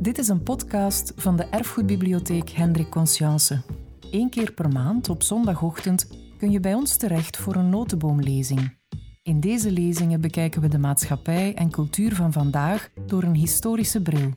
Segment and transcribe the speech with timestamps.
[0.00, 3.62] Dit is een podcast van de Erfgoedbibliotheek Hendrik Conscience.
[4.10, 6.06] Eén keer per maand op zondagochtend
[6.38, 8.76] kun je bij ons terecht voor een notenboomlezing.
[9.22, 14.30] In deze lezingen bekijken we de maatschappij en cultuur van vandaag door een historische bril.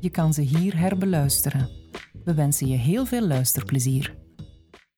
[0.00, 1.68] Je kan ze hier herbeluisteren.
[2.24, 4.16] We wensen je heel veel luisterplezier.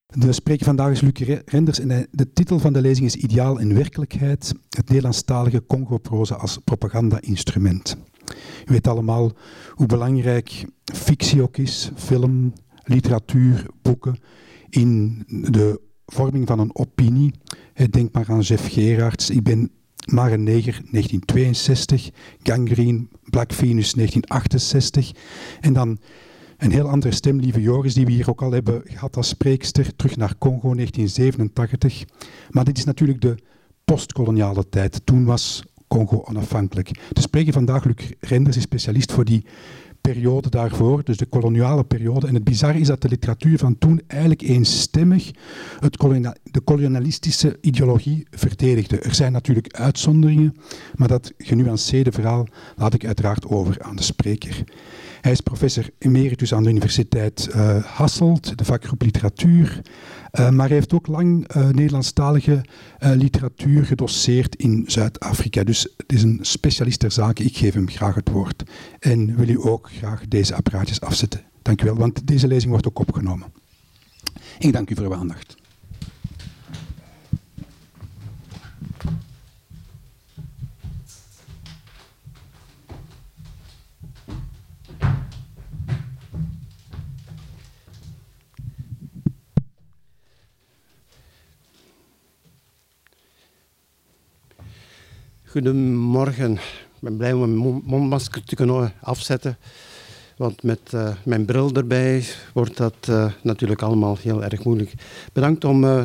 [0.06, 3.74] De spreker vandaag is Luc Renders en de titel van de lezing is Ideaal in
[3.74, 7.96] werkelijkheid, het Nederlandstalige Congo-proza als propaganda-instrument.
[8.64, 9.32] U weet allemaal
[9.70, 12.52] hoe belangrijk fictie ook is, film,
[12.84, 14.16] literatuur, boeken,
[14.68, 17.34] in de vorming van een opinie.
[17.90, 19.70] Denk maar aan Jeff Gerards, Ik ben
[20.06, 22.10] maar een neger, 1962.
[22.42, 25.12] Gangrene, Black Venus, 1968.
[25.60, 25.98] En dan
[26.56, 29.96] een heel andere stem, lieve Joris, die we hier ook al hebben gehad als spreekster,
[29.96, 32.04] terug naar Congo, 1987.
[32.50, 33.34] Maar dit is natuurlijk de
[33.84, 35.00] postkoloniale tijd.
[35.06, 36.90] Toen was Congo onafhankelijk.
[37.12, 39.44] De spreker vandaag, Luc Renders, is specialist voor die
[40.00, 42.26] periode daarvoor, dus de koloniale periode.
[42.26, 45.30] En het bizarre is dat de literatuur van toen eigenlijk eenstemmig
[45.78, 45.96] het
[46.42, 48.98] de kolonialistische ideologie verdedigde.
[48.98, 50.54] Er zijn natuurlijk uitzonderingen,
[50.94, 52.46] maar dat genuanceerde verhaal
[52.76, 54.64] laat ik uiteraard over aan de spreker.
[55.20, 59.82] Hij is professor emeritus aan de Universiteit uh, Hasselt, de vakgroep literatuur.
[60.32, 62.64] Uh, maar hij heeft ook lang uh, Nederlandstalige
[62.98, 65.64] literatuur gedoseerd in Zuid-Afrika.
[65.64, 67.42] Dus het is een specialist ter zake.
[67.42, 68.62] Ik geef hem graag het woord.
[68.98, 71.42] En wil u ook graag deze apparaatjes afzetten.
[71.62, 73.52] Dank u wel, want deze lezing wordt ook opgenomen.
[74.58, 75.61] Ik dank u voor uw aandacht.
[95.52, 96.52] Goedemorgen.
[96.52, 99.56] Ik ben blij om mijn mondmasker te kunnen afzetten.
[100.36, 104.92] Want met uh, mijn bril erbij wordt dat uh, natuurlijk allemaal heel erg moeilijk.
[105.32, 106.02] Bedankt om uh,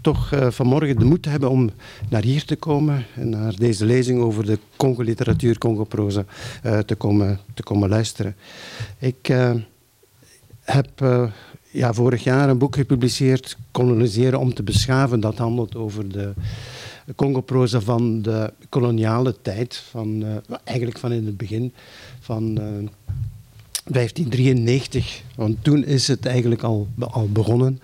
[0.00, 1.70] toch vanmorgen de moed te hebben om
[2.08, 6.24] naar hier te komen en naar deze lezing over de Congo-literatuur, Congo-proza
[6.86, 8.36] te, komen, te komen luisteren.
[8.98, 9.32] Ik
[10.60, 10.88] heb
[11.70, 15.20] ja, vorig jaar een boek gepubliceerd, Koloniseren om te beschaven.
[15.20, 16.32] Dat handelt over de
[17.16, 21.72] Congo-proza van de koloniale tijd, van, uh, eigenlijk van in het begin
[22.20, 22.88] van uh, eh,
[23.84, 25.22] 1593.
[25.36, 27.80] Want toen is het eigenlijk al, al begonnen,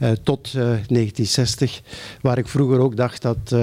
[0.00, 1.82] uh, tot 1960,
[2.20, 3.54] waar ik vroeger ook dacht dat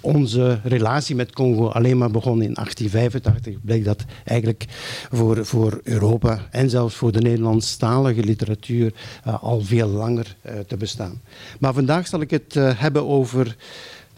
[0.00, 4.64] onze relatie met Congo alleen maar begon in 1885, bleek dat eigenlijk
[5.10, 8.92] voor, voor Europa en zelfs voor de Nederlandstalige literatuur
[9.40, 10.36] al veel langer
[10.66, 11.20] te bestaan.
[11.60, 13.56] Maar vandaag zal ik het hebben over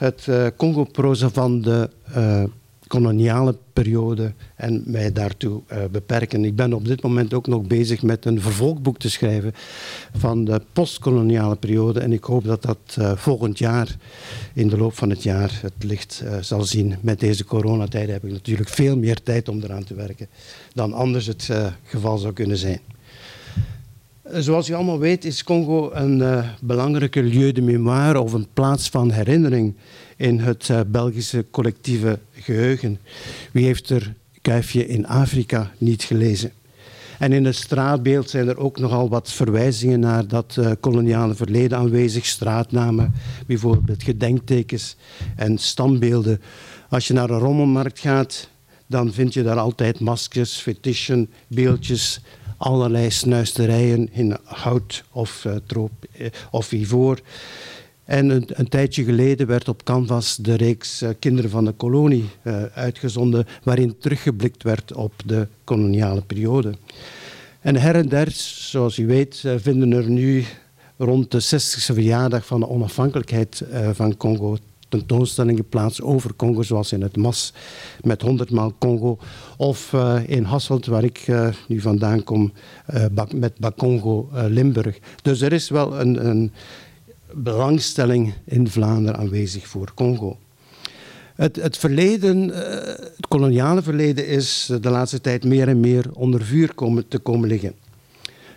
[0.02, 2.44] het uh, Congo-proza van de uh,
[2.86, 6.44] koloniale periode en mij daartoe uh, beperken.
[6.44, 9.52] Ik ben op dit moment ook nog bezig met een vervolgboek te schrijven
[10.16, 13.96] van de postkoloniale periode en ik hoop dat dat volgend jaar,
[14.54, 16.96] in de loop van het jaar, het licht zal zien.
[17.00, 20.28] Met deze coronatijd heb ik natuurlijk veel meer tijd om eraan te werken
[20.74, 21.50] dan anders het
[21.84, 22.80] geval zou kunnen zijn.
[24.30, 28.88] Zoals u allemaal weet is Congo een uh, belangrijke lieu de mémoire of een plaats
[28.88, 29.74] van herinnering
[30.16, 32.98] in het uh, Belgische collectieve geheugen.
[33.52, 36.52] Wie heeft er Kuifje in Afrika niet gelezen?
[37.18, 42.26] En in het straatbeeld zijn er ook nogal wat verwijzingen naar dat koloniale verleden aanwezig.
[42.26, 43.12] Straatnamen,
[43.46, 44.96] bijvoorbeeld gedenktekens
[45.36, 46.40] en standbeelden.
[46.88, 48.48] Als je naar een rommelmarkt gaat,
[48.86, 52.20] dan vind je daar altijd maskers, fetischen, beeldjes,
[52.62, 55.86] allerlei snuisterijen in hout of, uh,
[56.50, 57.20] of ivoor.
[58.04, 62.28] En een, een, tijdje geleden werd op Canvas de reeks uh, Kinderen van de Kolonie
[62.74, 66.74] uitgezonden, waarin teruggeblikt werd op de koloniale periode.
[67.60, 68.30] En her en der,
[68.70, 70.44] zoals u weet, vinden er nu
[70.96, 73.62] rond de 60e verjaardag van de onafhankelijkheid
[73.92, 74.56] van Congo
[74.92, 77.52] tentoonstellingen plaats over Congo, zoals in het MAS
[78.02, 79.18] met 100 maal Congo.
[79.56, 82.52] Of uh, in Hasselt, waar ik uh, nu vandaan kom,
[82.94, 84.98] uh, met Bakongo Limburg.
[85.22, 86.52] Dus er is wel een, een
[87.32, 90.36] belangstelling in Vlaanderen aanwezig voor Congo.
[91.34, 92.48] Het, het, verleden,
[93.16, 97.48] het koloniale verleden is de laatste tijd meer en meer onder vuur komen, te komen
[97.48, 97.74] liggen.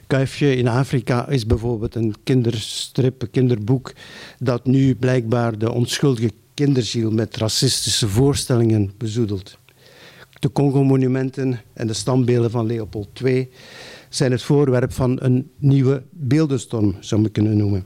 [0.07, 3.94] Kuifje in Afrika is bijvoorbeeld een kinderstrip, een kinderboek,
[4.40, 9.57] dat nu blijkbaar de onschuldige kinderziel met racistische voorstellingen bezoedelt.
[10.40, 13.50] De Congo-monumenten en de standbeelden van Leopold II
[14.10, 17.86] zijn het voorwerp van een nieuwe beeldenstorm, zou we kunnen noemen.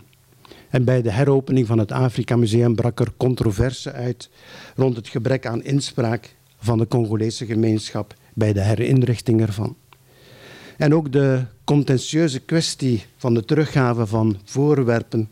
[0.70, 4.30] En bij de heropening van het Afrika Museum brak er controverse uit
[4.76, 9.76] rond het gebrek aan inspraak van de Congolese gemeenschap bij de herinrichting ervan.
[10.80, 15.30] En ook de contentieuze kwestie van de teruggave van voorwerpen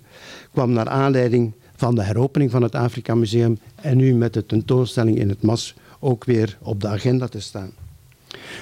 [0.52, 5.18] kwam naar aanleiding van de heropening van het Afrika Museum en nu met de tentoonstelling
[5.18, 7.72] in het MAS ook weer op de agenda te staan.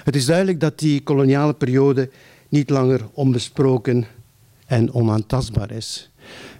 [0.04, 2.10] Het is duidelijk dat die koloniale periode
[2.50, 4.06] niet langer onbesproken
[4.66, 6.12] en onaantastbaar is.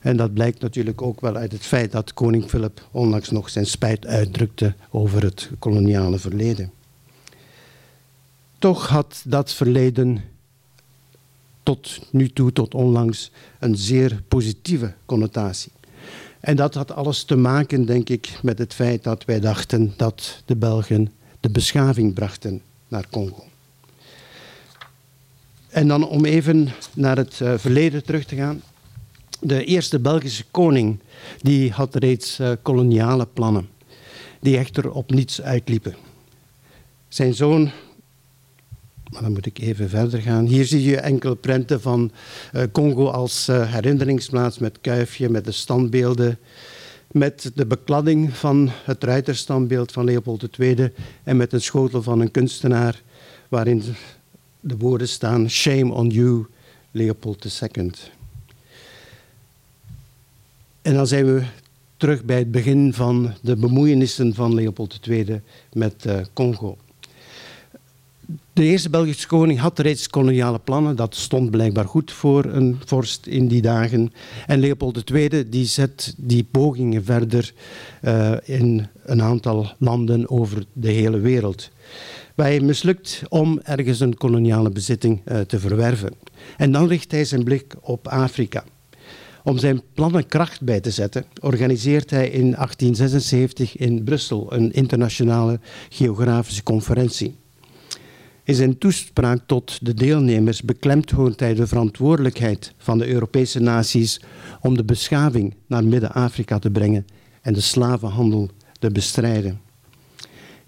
[0.02, 3.66] En dat blijkt natuurlijk ook wel uit het feit dat koning Philip onlangs nog zijn
[3.66, 6.72] spijt uitdrukte over het koloniale verleden.
[8.66, 10.24] Toch had dat verleden
[11.64, 15.72] tot nu toe, tot onlangs, een zeer positieve connotatie.
[16.40, 20.42] En dat had alles te maken, denk ik, met het feit dat wij dachten dat
[20.46, 23.44] de Belgen de beschaving brachten naar Congo.
[25.70, 28.62] En dan om even naar het uh, verleden terug te gaan.
[29.40, 31.00] De eerste Belgische koning
[31.42, 33.70] die had reeds uh, koloniale plannen,
[34.40, 35.96] die echter op niets uitliepen.
[37.08, 37.72] Zijn zoon
[39.16, 40.46] maar dan moet ik even verder gaan.
[40.46, 42.12] Hier zie je enkele prenten van
[42.54, 46.38] uh, Congo als uh, herinneringsplaats met kuifje, met de standbeelden,
[47.12, 50.92] met de bekladding van het ruiterstandbeeld van Leopold II
[51.24, 53.02] en met een schotel van een kunstenaar
[53.50, 53.84] waarin
[54.60, 56.46] de woorden staan Shame on you,
[56.92, 57.92] Leopold II.
[60.82, 61.44] En dan zijn we
[61.98, 65.42] terug bij het begin van de bemoeienissen van Leopold II
[65.74, 66.78] met uh, Congo.
[68.56, 70.96] De eerste Belgische koning had reeds koloniale plannen.
[70.96, 74.14] Dat stond blijkbaar goed voor een vorst in die dagen.
[74.46, 77.54] En Leopold II die zet die pogingen verder
[78.04, 81.70] uh, in een aantal landen over de hele wereld.
[82.36, 86.14] Hij mislukt om ergens een koloniale bezitting uh, te verwerven.
[86.58, 88.64] En dan richt hij zijn blik op Afrika.
[89.44, 95.60] Om zijn plannen kracht bij te zetten, organiseert hij in 1876 in Brussel een internationale
[95.90, 97.36] geografische conferentie.
[98.46, 104.22] In zijn toespraak tot de deelnemers beklemtoont hij de verantwoordelijkheid van de Europese naties
[104.62, 107.06] om de beschaving naar Midden-Afrika te brengen
[107.42, 108.50] en de slavenhandel
[108.80, 109.62] te bestrijden.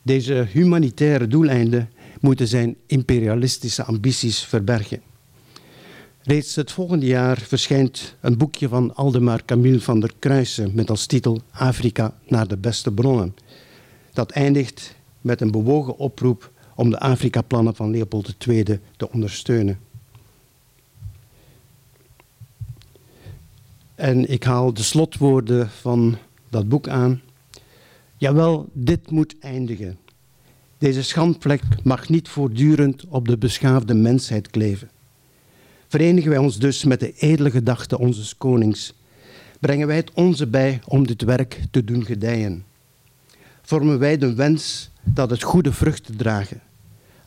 [0.02, 1.90] Deze humanitaire doeleinden
[2.20, 5.02] moeten zijn imperialistische ambities verbergen.
[6.22, 11.06] Reeds het volgende jaar verschijnt een boekje van Aldemar Camille van der Kruijsen met als
[11.06, 13.36] titel Afrika naar de beste bronnen.
[14.14, 19.80] Dat eindigt met een bewogen oproep om de Afrika-plannen van Leopold II te ondersteunen.
[23.96, 26.18] En ik haal de slotwoorden van
[26.50, 27.22] dat boek aan.
[28.18, 29.98] Jawel, dit moet eindigen.
[30.78, 34.90] Deze schandvlek mag niet voortdurend op de beschaafde mensheid kleven.
[35.88, 38.94] Verenigen wij ons dus met de edele gedachten onze konings.
[39.60, 42.66] Brengen wij het onze bij om dit werk te doen gedijen.
[43.62, 46.62] Vormen wij de wens dat het goede vruchten dragen.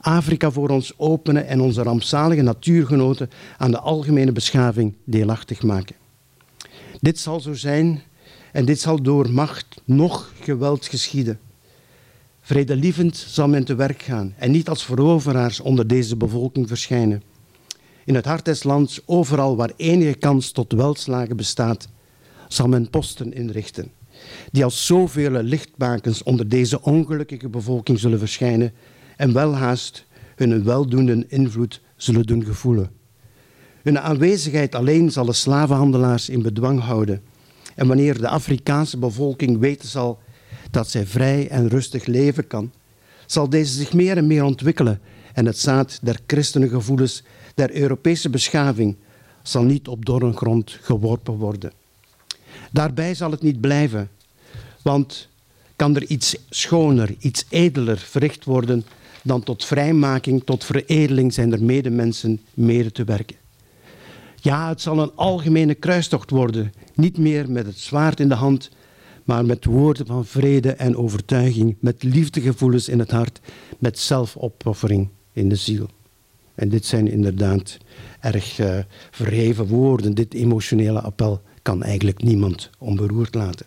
[0.01, 5.97] Afrika voor ons openen en onze rampzalige natuurgenoten aan de algemene beschaving deelachtig maken.
[7.01, 8.03] Dit zal zo zijn
[8.53, 11.39] en dit zal door macht nog geweld geschieden.
[12.41, 17.23] Vredelievend zal men te werk gaan en niet als veroveraars onder deze bevolking verschijnen.
[18.05, 21.89] In het hart des lands, overal waar enige kans tot welslagen bestaat,
[22.49, 23.91] zal men posten inrichten,
[24.53, 28.73] die als zoveel lichtbakens onder deze ongelukkige bevolking zullen verschijnen
[29.21, 30.05] en welhaast
[30.37, 32.91] hun weldoende invloed zullen doen gevoelen.
[33.83, 37.23] Hun aanwezigheid alleen zal de slavenhandelaars in bedwang houden.
[37.75, 40.19] En wanneer de Afrikaanse bevolking weten zal
[40.71, 42.73] dat zij vrij en rustig leven kan,
[43.27, 45.01] zal deze zich meer en meer ontwikkelen
[45.33, 47.23] en het zaad der christenengevoelens,
[47.55, 48.97] der Europese beschaving,
[49.43, 51.73] zal niet op dorre grond geworpen worden.
[52.73, 54.09] Daarbij zal het niet blijven,
[54.83, 55.29] want
[55.77, 58.85] kan er iets schoner, iets edeler verricht worden
[59.23, 63.37] dan tot vrijmaking, tot veredeling zijn er medemensen mede te werken.
[64.37, 68.71] Ja, het zal een algemene kruistocht worden, niet meer met het zwaard in de hand,
[69.25, 73.41] maar met woorden van vrede en overtuiging, met liefdegevoelens in het hart,
[73.79, 75.89] met zelfopoffering in de ziel.
[76.55, 77.79] En dit zijn inderdaad
[78.21, 78.79] erg uh,
[79.11, 80.15] verheven woorden.
[80.15, 83.67] Dit emotionele appel kan eigenlijk niemand onberoerd laten.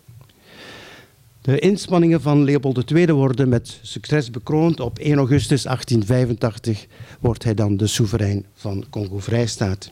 [1.44, 4.80] De inspanningen van Leopold II worden met succes bekroond.
[4.80, 6.86] Op 1 augustus 1885
[7.20, 9.90] wordt hij dan de soeverein van Congo-Vrijstaat.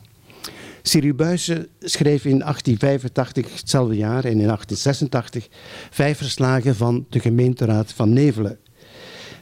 [0.83, 5.49] Siri Buysse schreef in 1885, hetzelfde jaar, en in 1886
[5.91, 8.59] vijf verslagen van de gemeenteraad van Nevelen.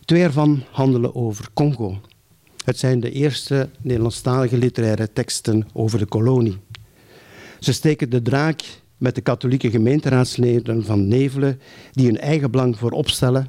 [0.04, 2.00] Twee ervan handelen over Congo.
[2.64, 6.58] Het zijn de eerste Nederlandstalige literaire teksten over de kolonie.
[7.60, 8.62] Ze steken de draak
[9.00, 11.60] met de katholieke gemeenteraadsleden van Nevelen
[11.92, 13.48] die hun eigen belang voor opstellen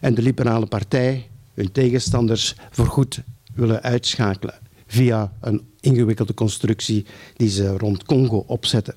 [0.00, 3.22] en de liberale partij hun tegenstanders voorgoed
[3.54, 4.54] willen uitschakelen.
[4.86, 7.06] via een ingewikkelde constructie
[7.36, 8.94] die ze rond Congo opzetten.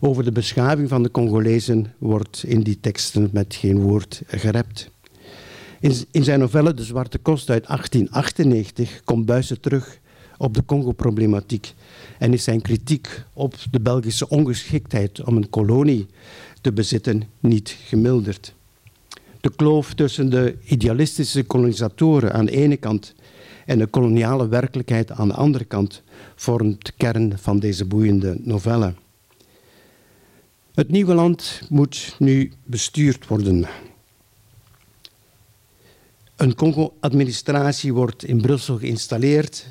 [0.00, 4.90] Over de beschaving van de Congolezen wordt in die teksten met geen woord gerept.
[6.10, 9.98] In, zijn novelle De Zwarte Kost uit 1898 komt Buysse terug
[10.44, 11.74] op de Congo-problematiek
[12.18, 16.06] en is zijn kritiek op de Belgische ongeschiktheid om een kolonie
[16.60, 18.54] te bezitten niet gemilderd.
[19.40, 23.14] De kloof tussen de idealistische kolonisatoren aan de ene kant
[23.66, 26.02] en de koloniale werkelijkheid aan de andere kant
[26.34, 28.94] vormt de kern van deze boeiende novelle.
[30.74, 33.66] Het nieuwe land moet nu bestuurd worden.
[36.36, 39.66] Een Congo-administratie wordt in Brussel geïnstalleerd,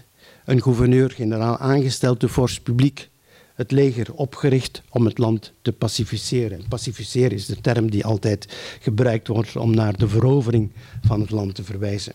[0.46, 3.10] een gouverneur-generaal aangesteld, de force publiek,
[3.56, 6.68] het leger opgericht om het land te pacificeren.
[6.70, 8.48] Pacificeren is de term die altijd
[8.80, 10.72] gebruikt wordt om naar de verovering
[11.02, 12.14] van het land te verwijzen.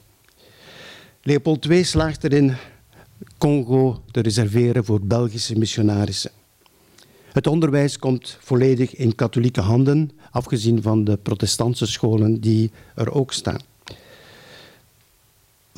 [1.22, 2.56] Leopold II slaagt erin
[3.38, 6.30] Congo te reserveren voor Belgische missionarissen.
[7.32, 13.32] Het onderwijs komt volledig in katholieke handen, afgezien van de protestantse scholen die er ook
[13.32, 13.67] staan.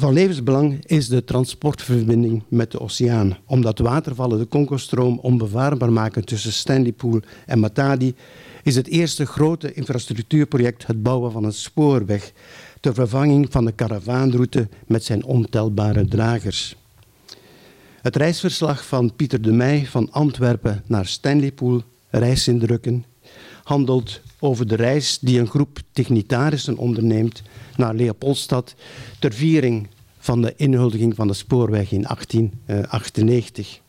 [0.01, 6.53] Van levensbelang is de transportverbinding met de oceaan, omdat watervallen de Congo-stroom onbevaarbaar maken tussen
[6.53, 8.15] Stanleypool en Matadi,
[8.63, 12.33] is het eerste grote infrastructuurproject het bouwen van een spoorweg
[12.81, 16.77] ter vervanging van de karavaanroute met zijn ontelbare dragers.
[18.03, 23.05] Het reisverslag van Pieter de Meij van Antwerpen naar Stanleypool, reisindrukken,
[23.63, 27.43] handelt over de reis die een groep technitarissen onderneemt
[27.77, 28.75] naar Leopoldstad
[29.19, 33.81] ter viering van de inhuldiging van de spoorweg in 1898.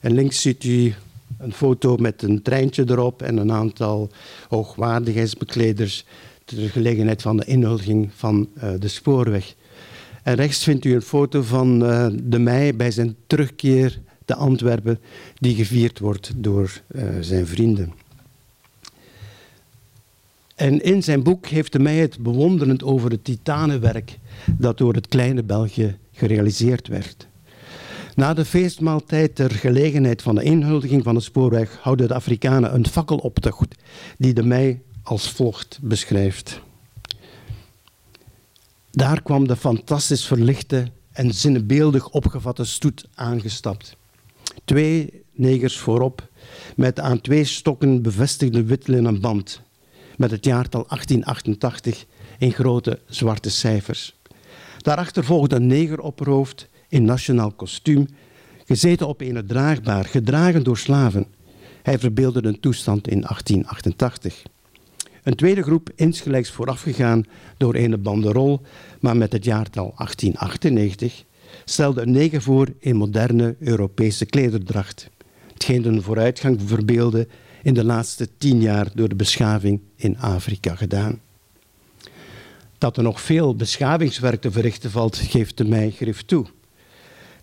[0.00, 0.94] En links ziet u
[1.38, 4.10] een foto met een treintje erop en een aantal
[4.48, 6.04] hoogwaardigheidsbekleders
[6.44, 9.54] ter gelegenheid van de inhuldiging van uh, de spoorweg.
[10.22, 14.98] En rechts vindt u een foto van uh, de mei bij zijn terugkeer te Antwerpen,
[15.34, 16.82] die gevierd wordt door
[17.20, 18.05] zijn vrienden.
[20.56, 24.18] En in zijn boek heeft de mij het bewonderend over het titanenwerk
[24.58, 27.28] dat door het kleine België gerealiseerd werd.
[28.14, 32.86] Na de feestmaaltijd ter gelegenheid van de inhuldiging van de spoorweg houden de Afrikanen een
[32.86, 33.74] fakkeloptocht
[34.18, 36.60] die de mei als volgt beschrijft.
[38.90, 43.96] Daar kwam de fantastisch verlichte en zinnebeeldig opgevatte stoet aangestapt.
[44.64, 46.28] Twee negers voorop,
[46.76, 49.62] met aan twee stokken bevestigde wit band,
[50.16, 52.04] met het jaartal 1888
[52.38, 54.16] in grote zwarte cijfers.
[54.78, 58.06] Daarachter volgde een neger op hoofd in nationaal kostuum,
[58.64, 61.26] gezeten op een draagbaar, gedragen door slaven.
[61.82, 64.42] Hij verbeelde een toestand in 1888.
[65.22, 67.24] Een tweede groep insgelijks voorafgegaan
[67.56, 68.60] door een banderol,
[69.00, 71.24] maar met het jaartal 1898,
[71.64, 75.10] stelde een neger voor in moderne Europese klederdracht.
[75.52, 77.28] Hetgeen een vooruitgang verbeelde
[77.66, 81.20] in de laatste tien jaar door de beschaving in Afrika gedaan.
[82.78, 86.46] Dat er nog veel beschavingswerk te verrichten valt, geeft de mij grif toe.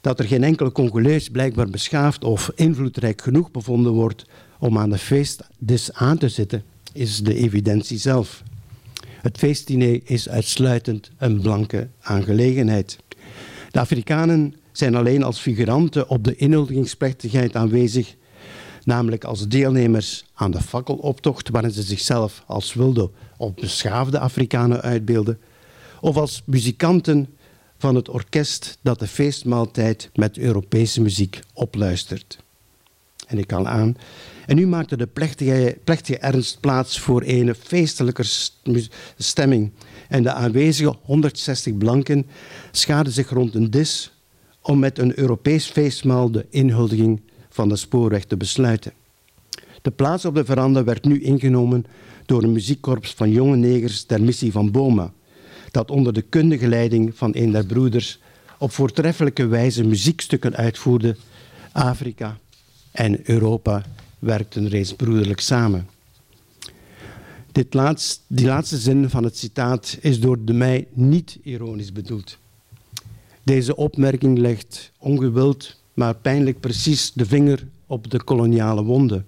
[0.01, 4.25] Dat er geen enkele Congolees blijkbaar beschaafd of invloedrijk genoeg bevonden wordt
[4.59, 6.63] om aan de feestdis aan te zitten,
[6.93, 8.43] is de evidentie zelf.
[9.21, 12.97] Het feestdiner is uitsluitend een blanke aangelegenheid.
[13.71, 18.15] De Afrikanen zijn alleen als figuranten op de inhuldigingsplechtigheid aanwezig,
[18.85, 25.39] namelijk als deelnemers aan de fakkeloptocht, waarin ze zichzelf als wilde of beschaafde Afrikanen uitbeelden,
[26.01, 27.27] of als muzikanten
[27.77, 32.37] van het orkest dat de feestmaaltijd met Europese muziek opluistert.
[33.27, 33.97] En ik kan aan
[34.45, 38.23] en nu maakte de plechtige, plechtige ernst plaats voor een feestelijke
[39.17, 39.71] stemming.
[40.09, 42.25] En de aanwezige 160 blanken
[42.71, 44.11] schaden zich rond een dis
[44.61, 47.21] om met een Europees feestmaal de inhuldiging
[47.53, 48.93] van de spoorweg te besluiten.
[49.81, 51.85] De plaats op de veranda werd nu ingenomen
[52.25, 55.13] door een muziekkorps van jonge negers der missie van Boma,
[55.71, 58.19] dat onder de kundige leiding van een der broeders
[58.57, 61.15] op voortreffelijke wijze muziekstukken uitvoerde.
[61.71, 62.37] Afrika
[62.91, 63.85] en Europa
[64.19, 65.87] werkten reeds broederlijk samen.
[67.51, 72.37] Dit laatst, die laatste zin van het citaat is door de mij niet ironisch bedoeld.
[73.43, 79.25] Deze opmerking legt ongewild, maar pijnlijk precies de vinger op de koloniale wonden.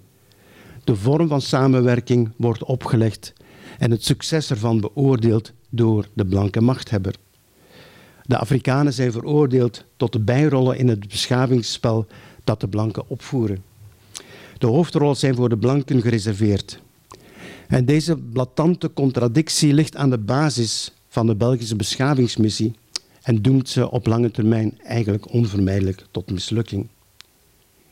[0.84, 3.32] De vorm van samenwerking wordt opgelegd
[3.78, 7.14] en het succes ervan beoordeeld door de blanke machthebber.
[8.22, 12.06] De Afrikanen zijn veroordeeld tot de bijrollen in het beschavingsspel
[12.44, 13.62] dat de blanken opvoeren.
[14.58, 16.80] De hoofdrollen zijn voor de blanken gereserveerd.
[17.68, 22.74] En deze blatante contradictie ligt aan de basis van de Belgische beschavingsmissie
[23.26, 26.88] en doemt ze op lange termijn eigenlijk onvermijdelijk tot mislukking.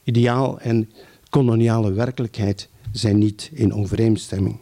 [0.04, 0.90] Ideaal en
[1.28, 4.58] koloniale werkelijkheid zijn niet in overeenstemming.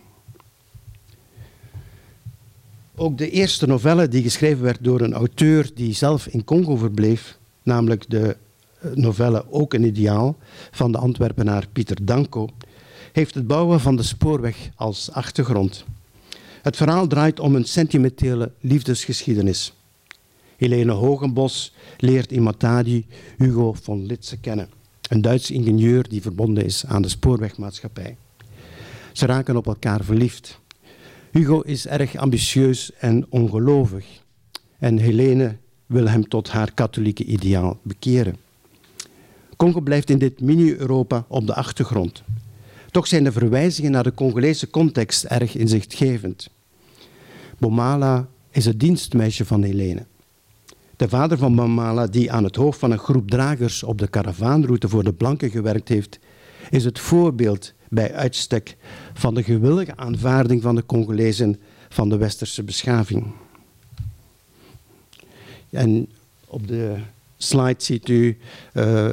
[2.94, 7.38] Ook de eerste novelle die geschreven werd door een auteur die zelf in Congo verbleef,
[7.62, 8.36] namelijk de
[8.78, 10.36] eh, novelle Ook een Ideaal
[10.70, 12.48] van de Antwerpenaar Pieter Danko,
[13.12, 15.84] heeft het bouwen van de spoorweg als achtergrond.
[16.62, 19.72] Het verhaal draait om een sentimentele liefdesgeschiedenis.
[20.62, 24.68] Helene Hogenbos leert in Matadi Hugo von Litze kennen,
[25.08, 28.16] een Duitse ingenieur die verbonden is aan de spoorwegmaatschappij.
[29.12, 30.60] Ze raken op elkaar verliefd.
[31.30, 34.04] Hugo is erg ambitieus en ongelovig
[34.78, 38.36] en Helene wil hem tot haar katholieke ideaal bekeren.
[39.56, 42.22] Congo blijft in dit mini-Europa op de achtergrond.
[42.90, 46.50] Toch zijn de verwijzingen naar de Congolese context erg inzichtgevend.
[47.58, 50.06] Bomala is het dienstmeisje van Helene.
[51.02, 54.88] De vader van Bomala, die aan het hoofd van een groep dragers op de karavaanroute
[54.88, 56.18] voor de blanken gewerkt heeft,
[56.70, 58.76] is het voorbeeld bij uitstek
[59.12, 63.26] van de gewillige aanvaarding van de Congolezen van de westerse beschaving.
[65.70, 66.08] En
[66.46, 66.96] op de
[67.36, 68.38] slide ziet u
[68.74, 69.08] uh,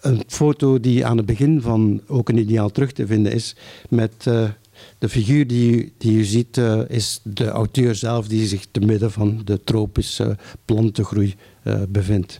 [0.00, 3.56] een foto die aan het begin van ook een ideaal terug te vinden is.
[3.88, 4.48] Met uh,
[4.98, 9.10] de figuur die, die u ziet, uh, is de auteur zelf die zich te midden
[9.10, 11.34] van de tropische plantengroei
[11.88, 12.38] bevindt.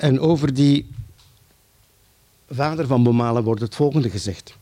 [0.00, 0.86] En over die
[2.48, 4.54] vader van Bomala wordt het volgende gezegd.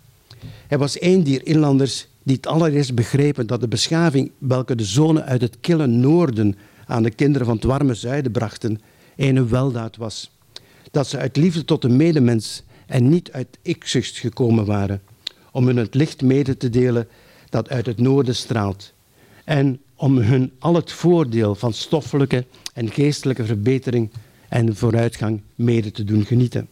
[0.66, 5.24] Hij was een dier inlanders die het allereerst begrepen dat de beschaving welke de zonen
[5.24, 8.80] uit het kille noorden aan de kinderen van het warme zuiden brachten,
[9.16, 10.30] een weldaad was.
[10.90, 15.02] Dat ze uit liefde tot de medemens en niet uit ikzucht gekomen waren,
[15.52, 17.08] om hun het licht mede te delen
[17.50, 18.92] dat uit het noorden straalt.
[19.44, 24.10] En om hun al het voordeel van stoffelijke en geestelijke verbetering
[24.48, 26.68] en vooruitgang mede te doen genieten.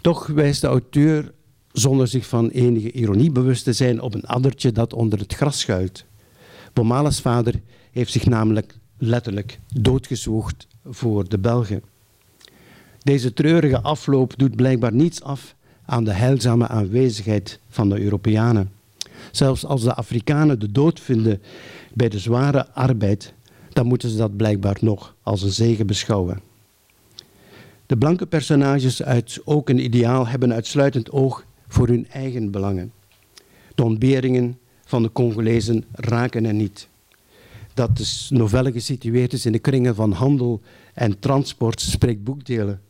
[0.00, 1.32] Toch wijst de auteur,
[1.72, 5.60] zonder zich van enige ironie bewust te zijn, op een addertje dat onder het gras
[5.60, 6.04] schuilt.
[6.72, 11.82] Bomala's vader heeft zich namelijk letterlijk doodgezwoegd voor de Belgen.
[13.06, 18.70] Deze treurige afloop doet blijkbaar niets af aan de heilzame aanwezigheid van de Europeanen.
[19.30, 21.42] Zelfs als de Afrikanen de dood vinden
[21.94, 23.34] bij de zware arbeid,
[23.72, 26.40] dan moeten ze dat blijkbaar nog als een zegen beschouwen.
[27.86, 32.92] De blanke personages uit Ook een Ideaal hebben uitsluitend oog voor hun eigen belangen.
[33.74, 36.88] De ontberingen van de Congolezen raken er niet.
[37.74, 40.60] Dat de novelle gesitueerd is in de kringen van handel
[40.94, 42.80] en transport spreekt boekdelen.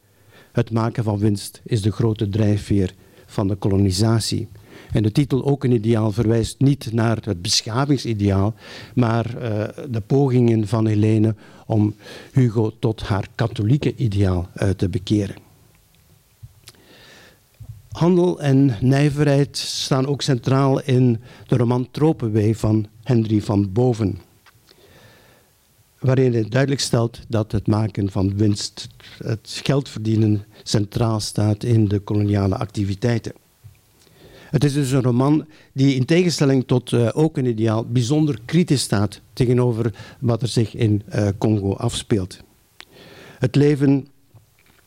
[0.56, 2.94] Het maken van winst is de grote drijfveer
[3.26, 4.48] van de kolonisatie.
[4.92, 8.54] En de titel Ook een ideaal verwijst niet naar het beschavingsideaal,
[8.94, 11.34] maar uh, de pogingen van Helene
[11.66, 11.94] om
[12.32, 15.36] Hugo tot haar katholieke ideaal uh, te bekeren.
[17.88, 24.25] Handel en nijverheid staan ook centraal in de roman Tropenwee van Henry van Boven.
[26.06, 28.88] Waarin het duidelijk stelt dat het maken van winst,
[29.18, 33.32] het geld verdienen, centraal staat in de koloniale activiteiten.
[34.50, 38.80] Het is dus een roman die in tegenstelling tot uh, ook een ideaal bijzonder kritisch
[38.80, 42.40] staat tegenover wat er zich in uh, Congo afspeelt.
[43.38, 44.06] Het leven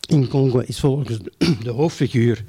[0.08, 1.20] in Congo is volgens
[1.64, 2.46] de hoofdfiguur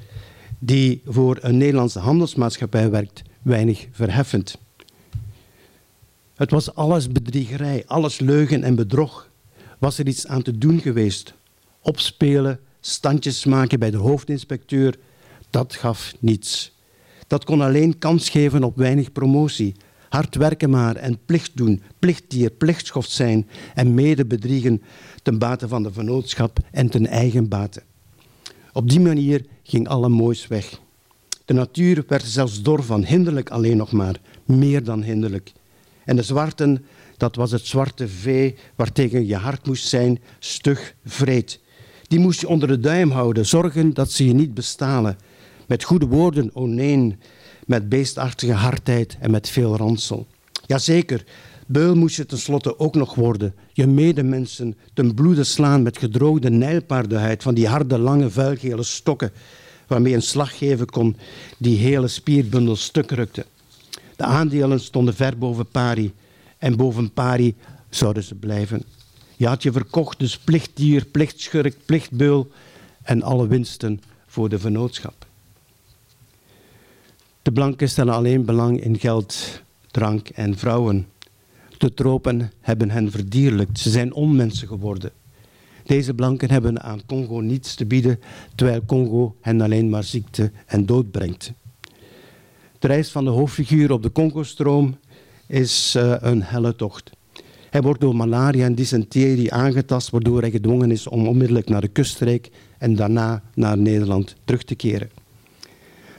[0.59, 4.57] die voor een Nederlandse handelsmaatschappij werkt weinig verheffend.
[6.41, 9.29] Het was alles bedriegerij, alles leugen en bedrog.
[9.79, 11.33] Was er iets aan te doen geweest?
[11.81, 14.99] Opspelen, standjes maken bij de hoofdinspecteur,
[15.49, 16.77] dat gaf niets.
[17.27, 19.75] Dat kon alleen kans geven op weinig promotie.
[20.09, 24.81] Hard werken maar en plicht doen, plichtdier, plichtschoft zijn en mede bedriegen
[25.23, 27.83] ten bate van de vennootschap en ten eigen bate.
[28.73, 30.79] Op die manier ging alle moois weg.
[31.45, 35.51] De natuur werd zelfs dor van, hinderlijk alleen nog maar, meer dan hinderlijk.
[36.05, 36.85] En de zwarten,
[37.17, 41.59] dat was het zwarte vee waartegen je hart moest zijn, stug, vreed.
[42.07, 45.17] Die moest je onder de duim houden, zorgen dat ze je niet bestalen.
[45.67, 47.17] Met goede woorden, o nee,
[47.65, 50.27] met beestachtige hardheid en met veel ransel.
[50.65, 51.23] Jazeker,
[51.67, 53.53] beul moest je tenslotte ook nog worden.
[53.73, 59.31] Je medemensen ten bloede slaan met gedroogde nijlpaardenhuid van die harde, lange, vuilgele stokken
[59.87, 61.15] waarmee een slag geven kon
[61.57, 63.45] die hele spierbundel stuk rukte.
[64.21, 66.13] De aandelen stonden ver boven pari
[66.57, 67.55] en boven pari
[67.89, 68.83] zouden ze blijven.
[69.37, 72.51] Je had je verkocht, dus plichtdier, plichtschurk, plichtbeul
[73.03, 75.25] en alle winsten voor de vennootschap.
[77.41, 81.07] De blanken stellen alleen belang in geld, drank en vrouwen.
[81.77, 83.79] De tropen hebben hen verdierlijkt.
[83.79, 85.11] Ze zijn onmensen geworden.
[85.83, 88.19] Deze blanken hebben aan Congo niets te bieden,
[88.55, 91.53] terwijl Congo hen alleen maar ziekte en dood brengt.
[92.81, 94.97] De reis van de hoofdfiguur op de Congo-stroom
[95.47, 97.11] is uh, een helle tocht.
[97.69, 101.87] Hij wordt door malaria en dysenterie aangetast, waardoor hij gedwongen is om onmiddellijk naar de
[101.87, 105.09] kuststreek en daarna naar Nederland terug te keren.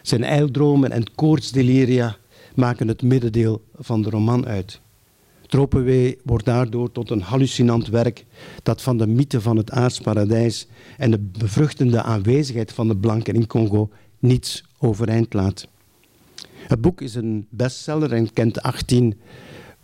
[0.02, 2.16] Zijn eildromen en koortsdeliria
[2.54, 4.80] maken het middendeel van de roman uit.
[5.46, 8.24] Tropenwee wordt daardoor tot een hallucinant werk
[8.62, 10.66] dat van de mythe van het aardsparadijs
[10.98, 15.70] en de bevruchtende aanwezigheid van de blanken in Congo niets overeind laat.
[16.66, 19.20] Het boek is een bestseller en kent 18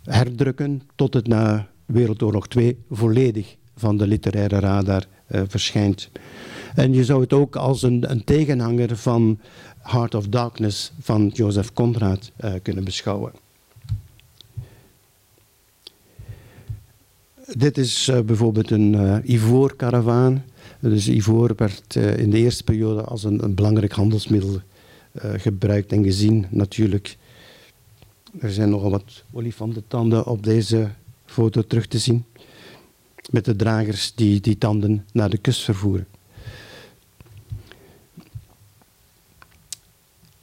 [0.02, 6.10] herdrukken tot het na Wereldoorlog II volledig van de literaire radar uh, verschijnt.
[6.74, 9.38] En je zou het ook als een, een, tegenhanger van
[9.82, 13.32] Heart of Darkness van Joseph Conrad uh, kunnen beschouwen.
[17.56, 20.44] Dit is uh, bijvoorbeeld een ivoorkaravaan.
[20.80, 24.60] Dus ivoor werd in de eerste periode als een, een belangrijk handelsmiddel
[25.14, 26.46] gebruikt en gezien.
[26.50, 27.16] Natuurlijk,
[28.40, 30.90] er zijn nogal wat olifantentanden op deze
[31.26, 32.24] foto terug te zien.
[33.30, 36.06] Met de dragers die die tanden naar de kust vervoeren.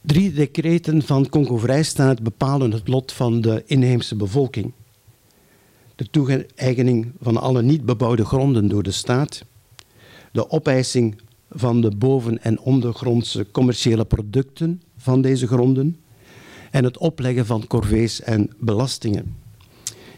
[0.00, 4.72] Drie decreten van Congo-Vrijstaat bepalen het lot van de inheemse bevolking
[5.96, 9.44] de toe-eigening van alle niet bebouwde gronden door de staat,
[10.32, 15.96] de opeising van de boven- en ondergrondse commerciële producten van deze gronden
[16.70, 19.36] en het opleggen van corvées en belastingen.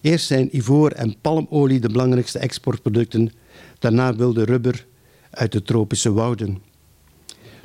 [0.01, 3.33] Eerst zijn ivoor en palmolie de belangrijkste exportproducten,
[3.79, 4.87] daarna wilde rubber
[5.31, 6.59] uit de tropische wouden.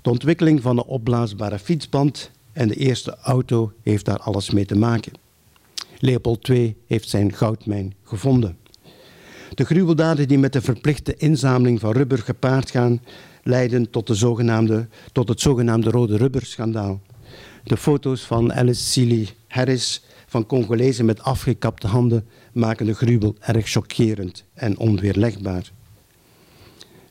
[0.02, 4.76] De ontwikkeling van de opblaasbare fietsband en de eerste auto heeft daar alles mee te
[4.76, 5.12] maken.
[6.00, 8.58] Leopold II heeft zijn goudmijn gevonden.
[9.54, 13.02] De gruweldaden die met de verplichte inzameling van rubber gepaard gaan,
[13.44, 17.02] leiden tot, de zogenaamde, tot het zogenaamde rode rubberschandaal.
[17.64, 23.70] De foto's van Alice Sealy Harris van Congolezen met afgekapte handen maken de gruwel erg
[23.70, 25.72] chockerend en onweerlegbaar.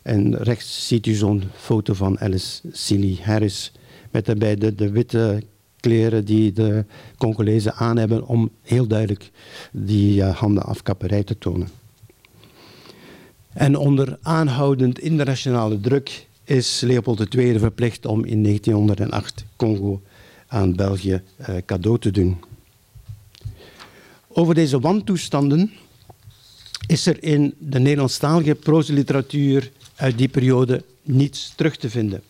[0.02, 3.72] En rechts ziet u zo'n foto van Alice Sealy Harris
[4.10, 5.42] met daarbij de, de witte
[5.80, 6.84] kleren die de
[7.18, 9.30] Congolezen aan hebben om heel duidelijk
[9.72, 11.81] die uh, handenafkapperij te tonen.
[13.52, 20.02] En onder aanhoudend internationale druk is Leopold II verplicht om in 1908 Congo
[20.46, 22.40] aan België uh, cadeau te doen.
[24.28, 25.72] Over deze wantoestanden
[26.86, 32.22] is er in de Nederlandstalige prozeliteratuur uit die periode niets terug te vinden.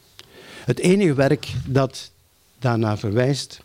[0.65, 2.11] Het enige werk dat
[2.59, 3.63] daarna verwijst,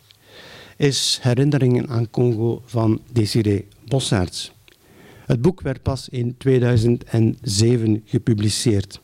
[0.76, 4.52] is Herinneringen aan Congo van Desiree Bossaerts.
[5.28, 9.00] Het boek werd pas in 2007 gepubliceerd.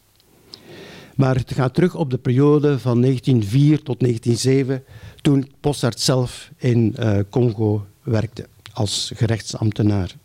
[1.14, 4.84] Maar het gaat terug op de periode van 1904 tot 1907,
[5.22, 10.16] toen Bossaerts zelf in uh, Congo werkte als gerechtsambtenaar.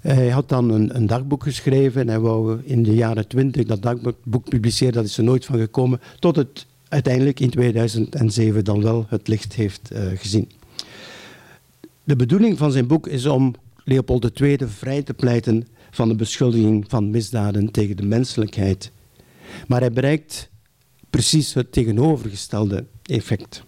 [0.00, 4.48] Hij had dan een, dagboek geschreven en hij wou in de jaren twintig dat dagboek
[4.48, 4.94] publiceren.
[4.94, 9.54] Dat is er nooit van gekomen, tot het uiteindelijk in 2007 dan wel het licht
[9.54, 10.50] heeft uh, gezien.
[12.04, 16.84] De bedoeling van zijn boek is om Leopold II vrij te pleiten van de beschuldiging
[16.88, 18.92] van misdaden tegen de menselijkheid.
[19.66, 20.50] Maar hij bereikt
[21.10, 23.64] precies het tegenovergestelde effect.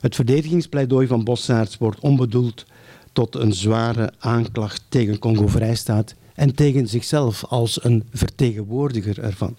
[0.00, 2.66] Het verdedigingspleidooi van Bossaerts wordt onbedoeld
[3.12, 9.56] tot een zware aanklacht tegen Congo-Vrijstaat en tegen zichzelf als een vertegenwoordiger ervan.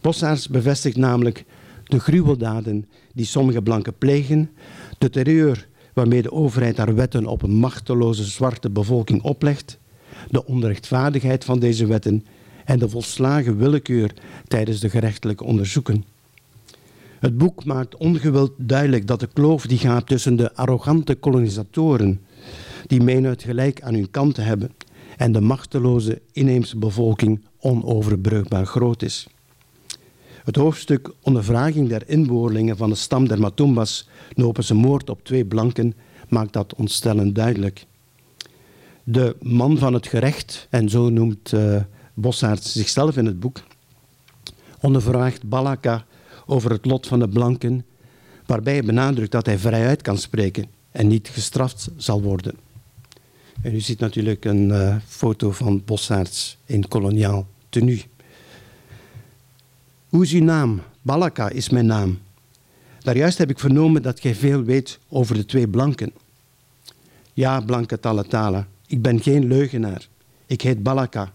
[0.00, 1.44] Bossaerts bevestigt namelijk
[1.84, 4.50] de gruweldaden die sommige blanken plegen,
[4.98, 9.78] de terreur waarmee de overheid haar wetten op een machteloze zwarte bevolking oplegt,
[10.30, 12.26] de onrechtvaardigheid van deze wetten
[12.64, 14.14] en de volslagen willekeur
[14.48, 16.04] tijdens de gerechtelijke onderzoeken.
[17.18, 22.20] Het boek maakt ongewild duidelijk dat de kloof die gaat tussen de arrogante kolonisatoren,
[22.86, 24.70] die menen het gelijk aan hun kant te hebben,
[25.16, 29.26] en de machteloze inheemse bevolking onoverbrugbaar groot is.
[30.44, 35.44] Het hoofdstuk Ondervraging der inboorlingen van de stam der Matumbas nopen ze moord op twee
[35.44, 35.94] blanken
[36.28, 37.86] maakt dat ontstellend duidelijk.
[39.04, 41.82] De man van het gerecht, en zo noemt uh,
[42.60, 43.62] zichzelf in het boek,
[44.80, 46.04] ondervraagt Balaka
[46.46, 47.84] over het lot van de blanken,
[48.46, 52.54] waarbij hij benadrukt dat hij vrijuit kan spreken en niet gestraft zal worden.
[53.62, 58.02] En u ziet natuurlijk een uh, foto van Bossaerts in koloniaal tenue.
[60.12, 60.80] Hoe is uw naam?
[61.02, 62.18] Balaka is mijn naam.
[62.98, 66.12] Daarjuist heb ik vernomen dat gij veel weet over de twee blanken.
[67.32, 70.08] Ja, blanke Talatala, ik ben geen leugenaar.
[70.46, 71.32] Ik heet Balaka.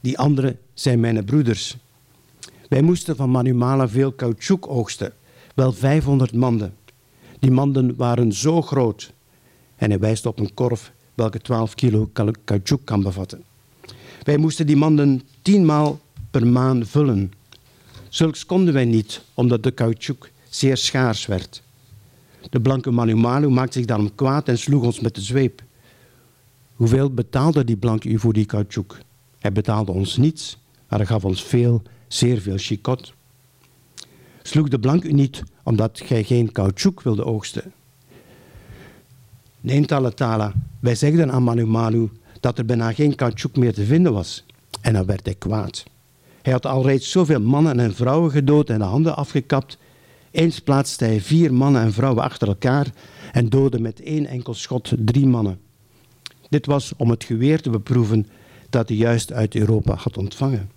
[0.00, 1.76] Die anderen zijn mijn broeders.
[2.68, 5.12] Wij moesten van Manumala veel caoutchouc oogsten,
[5.54, 6.74] wel 500 manden.
[7.38, 9.12] Die manden waren zo groot.
[9.76, 12.10] En hij wijst op een korf welke 12 kilo
[12.44, 13.44] caoutchouc kan bevatten.
[14.22, 17.32] Wij moesten die manden tienmaal per maand vullen.
[18.12, 21.62] Zulks konden wij niet, omdat de caoutchouc zeer schaars werd.
[22.50, 25.62] De blanke Manumalu maakte zich daarom kwaad en sloeg ons met de zweep.
[26.74, 28.98] Hoeveel betaalde die blanke u voor die caoutchouc?
[29.38, 33.12] Hij betaalde ons niets, maar hij gaf ons veel, zeer veel chicot.
[34.42, 37.72] Sloeg de blank u niet omdat gij geen caoutchouc wilde oogsten?
[39.60, 44.44] Nee, Talatala, wij zegden aan Manumalu dat er bijna geen caoutchouc meer te vinden was.
[44.80, 45.90] En dan werd hij kwaad.
[46.42, 49.78] Hij had al reeds zoveel mannen en vrouwen gedood en de handen afgekapt.
[50.30, 52.86] Eens plaatste hij vier mannen en vrouwen achter elkaar
[53.32, 55.58] en doodde met één enkel schot drie mannen.
[56.48, 58.26] Dit was om het geweer te beproeven
[58.70, 60.70] dat hij juist uit Europa had ontvangen.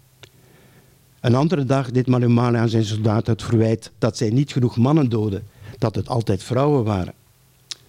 [1.19, 5.09] Een andere dag deed Malumale aan zijn soldaten het verwijt dat zij niet genoeg mannen
[5.09, 5.43] doden,
[5.77, 7.13] dat het altijd vrouwen waren.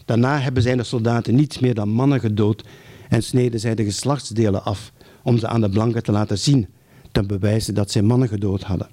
[0.05, 2.65] Daarna hebben zijn de soldaten niets meer dan mannen gedood
[3.09, 6.67] en sneden zij de geslachtsdelen af om ze aan de blanken te laten zien,
[7.17, 8.89] ten bewijze dat zij mannen gedood hadden.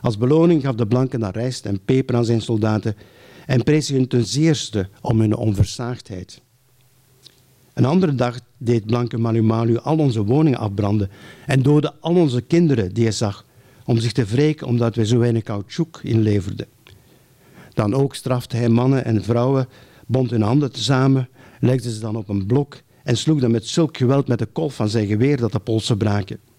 [0.00, 2.96] Als beloning gaf de blanke dan rijst en peper aan zijn soldaten
[3.46, 6.40] en prees hun ten zeerste om hun onversaagdheid.
[7.74, 11.10] Een andere dag deed blanke Malumalu al onze woningen afbranden
[11.46, 13.46] en doodde al onze kinderen die hij zag,
[13.84, 16.66] om zich te wreken omdat wij zo weinig caoutchouc inleverden.
[17.74, 19.68] Dan ook strafte hij mannen en vrouwen,
[20.06, 21.28] bond hun handen tezamen,
[21.60, 24.74] legde ze dan op een blok en sloeg dan met zulk geweld met de kolf
[24.74, 26.49] van zijn geweer dat de polsen braken.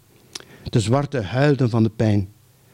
[0.69, 2.29] De zwarte huilden van de pijn.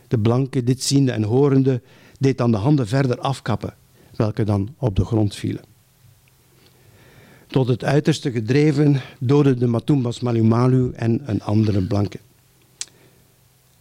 [0.08, 1.82] De blanke, dit ziende en horende,
[2.20, 3.74] deed dan de handen verder afkappen,
[4.16, 5.64] welke dan op de grond vielen.
[7.48, 12.20] Tot het uiterste gedreven doodde de Matumbas Malumalu en een andere blanke.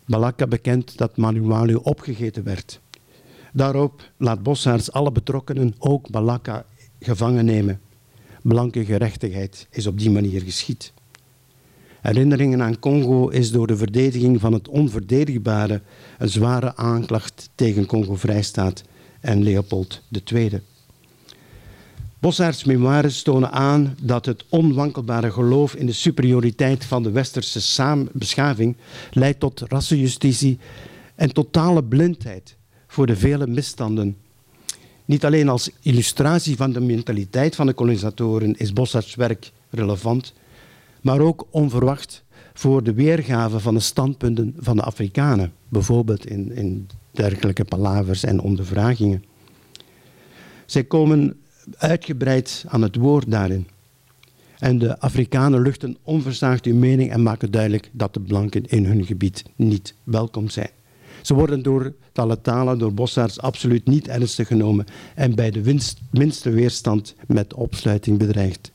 [0.05, 2.81] Balaka bekent dat Malumalu opgegeten werd.
[3.53, 6.65] Daarop laat Bossaerts alle betrokkenen, ook Balaka,
[7.01, 7.81] gevangen nemen.
[8.43, 10.93] Blanke gerechtigheid is op die manier geschied.
[12.07, 15.81] Herinneringen aan Congo is door de verdediging van het onverdedigbare
[16.19, 18.83] een zware aanklacht tegen Congo-Vrijstaat
[19.21, 20.61] en Leopold II.
[22.19, 28.77] Bossaerts memoires tonen aan dat het onwankelbare geloof in de superioriteit van de westerse beschaving
[29.11, 30.59] leidt tot rassenjustitie
[31.15, 34.17] en totale blindheid voor de vele misstanden.
[35.05, 40.35] Niet alleen als illustratie van de mentaliteit van de kolonisatoren is Bossaerts werk relevant,
[41.03, 46.89] maar ook onverwacht voor de weergave van de standpunten van de Afrikanen, bijvoorbeeld in, in
[47.11, 49.25] dergelijke palavers en ondervragingen.
[50.67, 51.37] Zij komen
[51.77, 53.67] uitgebreid aan het woord daarin.
[54.59, 59.05] En de Afrikanen luchten onversaagd hun mening en maken duidelijk dat de blanken in hun
[59.05, 60.71] gebied niet welkom zijn.
[61.23, 65.79] Ze worden door Talatala, door Bossaards, absoluut niet ernstig genomen en bij de
[66.11, 68.71] minste weerstand met opsluiting bedreigd.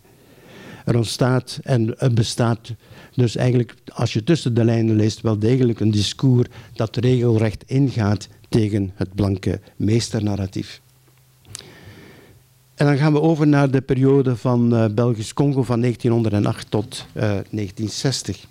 [0.91, 2.73] Er ontstaat en bestaat
[3.15, 8.27] dus eigenlijk, als je tussen de lijnen leest, wel degelijk een discours dat regelrecht ingaat
[8.49, 10.82] tegen het blanke meesternarratief.
[12.75, 17.06] En dan gaan we over naar de periode van uh, Belgisch Congo van 1908 tot
[17.08, 18.45] uh, 1960.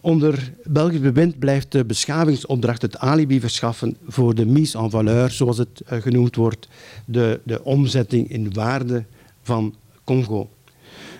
[0.00, 5.58] Onder Belgisch bewind blijft de beschavingsopdracht het alibi verschaffen voor de mise en valeur, zoals
[5.58, 6.68] het uh, genoemd wordt,
[7.04, 9.04] de, de omzetting in waarde
[9.42, 10.48] van Congo.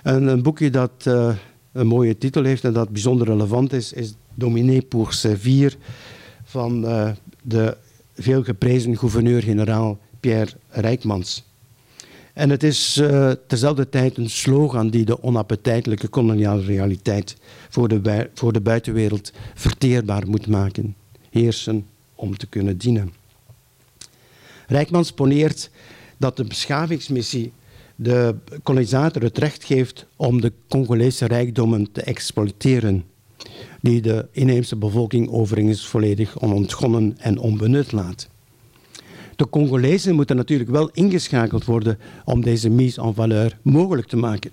[0.02, 1.36] En een boekje dat uh,
[1.72, 5.76] een mooie titel heeft en dat bijzonder relevant is, is Dominé pour servir
[6.44, 7.10] van uh,
[7.42, 7.76] de
[8.14, 11.46] veel geprezen gouverneur-generaal Pierre Rijkmans.
[12.32, 17.36] En het is uh, tezelfde tijd een slogan die de onappetijtelijke koloniale realiteit
[17.68, 20.94] voor de, voor de buitenwereld verteerbaar moet maken.
[21.30, 23.12] Heersen om te kunnen dienen.
[24.66, 25.70] Rijkmans poneert
[26.16, 27.52] dat de beschavingsmissie
[28.00, 33.04] de kolonisator het recht geeft om de Congolese rijkdommen te exploiteren,
[33.80, 38.28] die de inheemse bevolking overigens volledig onontgonnen en onbenut laat.
[39.36, 44.50] De Congolezen moeten natuurlijk wel ingeschakeld worden om deze mise en valeur mogelijk te maken.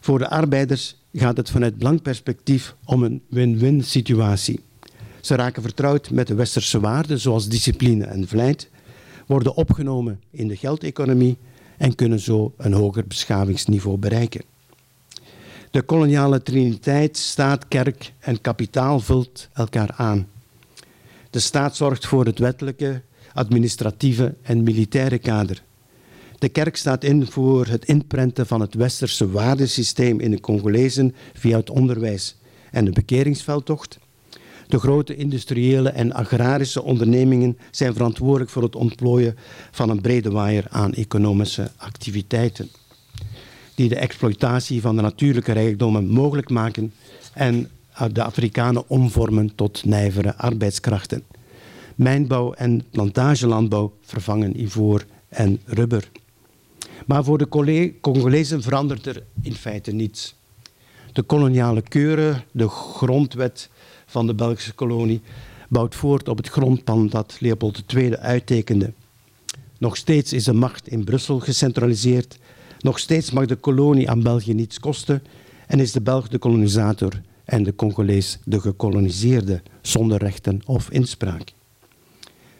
[0.00, 4.60] Voor de arbeiders gaat het vanuit blank perspectief om een win-win situatie.
[5.20, 8.70] Ze raken vertrouwd met de westerse waarden zoals discipline en vlijt,
[9.26, 11.36] worden opgenomen in de geldeconomie
[11.78, 14.42] en kunnen zo een hoger beschavingsniveau bereiken.
[15.70, 20.28] De koloniale triniteit, staat, kerk en kapitaal vult elkaar aan.
[21.30, 25.62] De staat zorgt voor het wettelijke, administratieve en militaire kader.
[26.38, 31.56] De kerk staat in voor het inprenten van het westerse waardesysteem in de Congolezen via
[31.56, 32.36] het onderwijs
[32.70, 33.98] en de bekeringsveldtocht.
[34.68, 39.36] De grote industriële en agrarische ondernemingen zijn verantwoordelijk voor het ontplooien
[39.70, 42.68] van een brede waaier aan economische activiteiten,
[43.74, 46.92] die de exploitatie van de natuurlijke rijkdommen mogelijk maken
[47.34, 47.70] en
[48.12, 51.22] de Afrikanen omvormen tot nijvere arbeidskrachten.
[51.94, 56.10] Mijnbouw en plantagelandbouw vervangen ivoor en rubber.
[57.06, 60.34] Maar voor de Congolezen verandert er in feite niets.
[61.12, 63.70] De koloniale keuren, de grondwet
[64.08, 65.20] van de Belgische kolonie,
[65.68, 68.92] bouwt voort op het grondplan dat Leopold II uittekende.
[69.78, 72.38] Nog steeds is de macht in Brussel gecentraliseerd.
[72.78, 75.22] Nog steeds mag de kolonie aan België niets kosten
[75.66, 81.52] en is de Belg de kolonisator en de Congolees de gekoloniseerde zonder rechten of inspraak.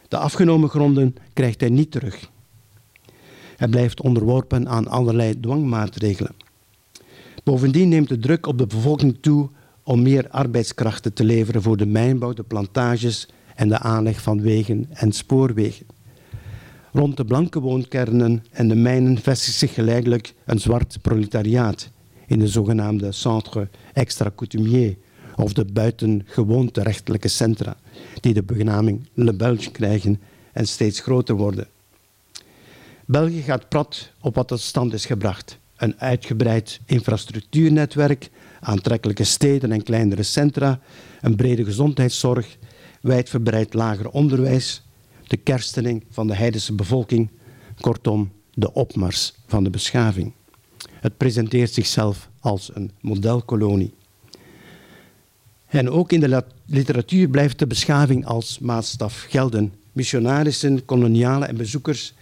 [0.07, 2.29] De afgenomen gronden krijgt hij niet terug.
[3.55, 6.35] Hij blijft onderworpen aan allerlei dwangmaatregelen.
[7.43, 9.49] Bovendien neemt de druk op de bevolking toe
[9.89, 14.87] om meer arbeidskrachten te leveren voor de mijnbouw, de plantages en de aanleg van wegen
[14.89, 15.85] en spoorwegen.
[16.91, 21.89] Rond de blanke woonkernen en de mijnen vestigt zich geleidelijk een zwart proletariaat
[22.27, 24.95] in de zogenaamde centre extra-coutumier
[25.35, 27.77] of de buitengewoonterechtelijke centra,
[28.19, 30.21] die de benaming Le Belge krijgen
[30.53, 31.67] en steeds groter worden.
[33.05, 35.57] België gaat prat op wat tot stand is gebracht.
[35.77, 40.79] Een uitgebreid infrastructuurnetwerk, aantrekkelijke steden en kleinere centra,
[41.21, 42.57] een brede gezondheidszorg,
[43.01, 44.83] wijdverbreid lager onderwijs,
[45.27, 47.29] de kerstening van de heidense bevolking,
[47.79, 50.33] kortom de opmars van de beschaving.
[50.89, 53.93] Het presenteert zichzelf als een modelkolonie.
[55.67, 59.73] En ook in de literatuur blijft de beschaving als maatstaf gelden.
[59.91, 62.13] Missionarissen, kolonialen en bezoekers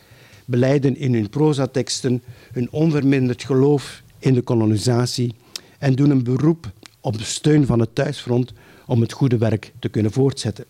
[0.46, 5.34] beleiden in hun prozateksten hun onverminderd geloof in de kolonisatie
[5.78, 8.54] en doen een beroep op de steun van het thuisfront
[8.86, 10.66] om het goede werk te kunnen voortzetten.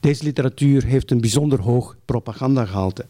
[0.00, 3.06] Deze literatuur heeft een bijzonder hoog propagandagehalte.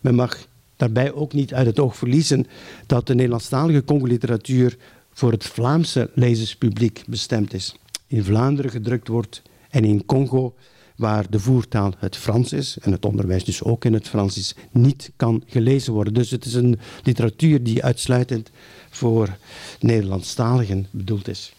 [0.00, 2.46] Men mag daarbij ook niet uit het oog verliezen
[2.86, 4.76] dat de Nederlandstalige Congo-literatuur
[5.12, 7.76] voor het Vlaamse lezerspubliek bestemd is.
[8.06, 10.54] In Vlaanderen gedrukt wordt en in Congo,
[10.96, 14.54] waar de voertaal het Frans is en het onderwijs dus ook in het Frans is,
[14.70, 16.14] niet kan gelezen worden.
[16.14, 18.50] Dus het is een literatuur die uitsluitend
[18.92, 19.36] voor
[19.80, 21.52] Nederlandstaligen bedoeld is.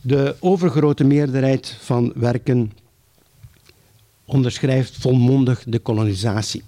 [0.00, 2.72] De overgrote meerderheid van werken
[4.24, 6.62] onderschrijft volmondig de kolonisatie.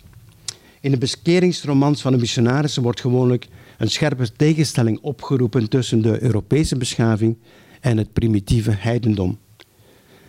[0.80, 3.48] In de beskeringsromans van de missionarissen wordt gewoonlijk
[3.78, 7.36] een scherpe tegenstelling opgeroepen tussen de Europese beschaving
[7.80, 9.38] en het primitieve heidendom.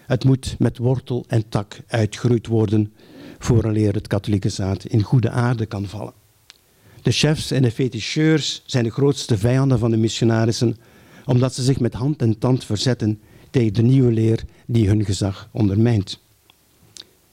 [0.06, 2.94] Het moet met wortel en tak uitgeroeid worden
[3.40, 6.21] vooraleer het katholieke zaad in goede aarde kan vallen.
[7.02, 10.78] De chefs en de feticheurs zijn de grootste vijanden van de missionarissen,
[11.26, 15.50] omdat ze zich met hand en tand verzetten tegen de nieuwe leer die hun gezag
[15.52, 16.20] ondermijnt.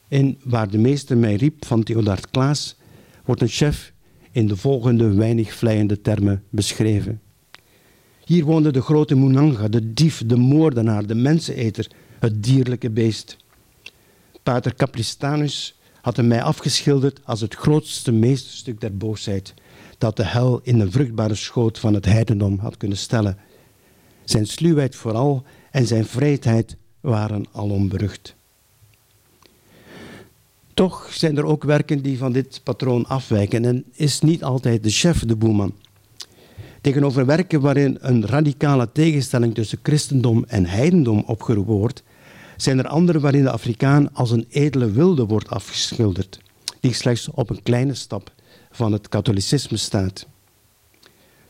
[0.09, 2.77] In Waar de meester mij riep van Theodard Klaas
[3.25, 3.93] wordt een chef
[4.31, 7.21] in de volgende weinig vleiende termen beschreven.
[8.25, 13.37] Hier woonde de grote Munanga, de dief, de moordenaar, de menseneter, het dierlijke beest.
[14.43, 15.78] Pater Capristanus
[16.09, 19.55] had hem mij afgeschilderd als het grootste meesterstuk der boosheid
[19.99, 23.39] dat de hel in de vruchtbare schoot van het heidendom had kunnen stellen.
[24.25, 28.35] Zijn sluwheid vooral en zijn vreedheid waren alom berucht.
[30.75, 34.91] Toch zijn er ook werken die van dit patroon afwijken en is niet altijd de
[34.91, 35.75] chef de boeman.
[36.81, 42.03] Tegenover werken waarin een radicale tegenstelling tussen christendom en heidendom opgeroepen wordt,
[42.63, 46.41] zijn er andere waarin de Afrikaan als een edele wilde wordt afgeschilderd,
[46.81, 48.33] die slechts op een kleine stap
[48.71, 50.27] van het katholicisme staat.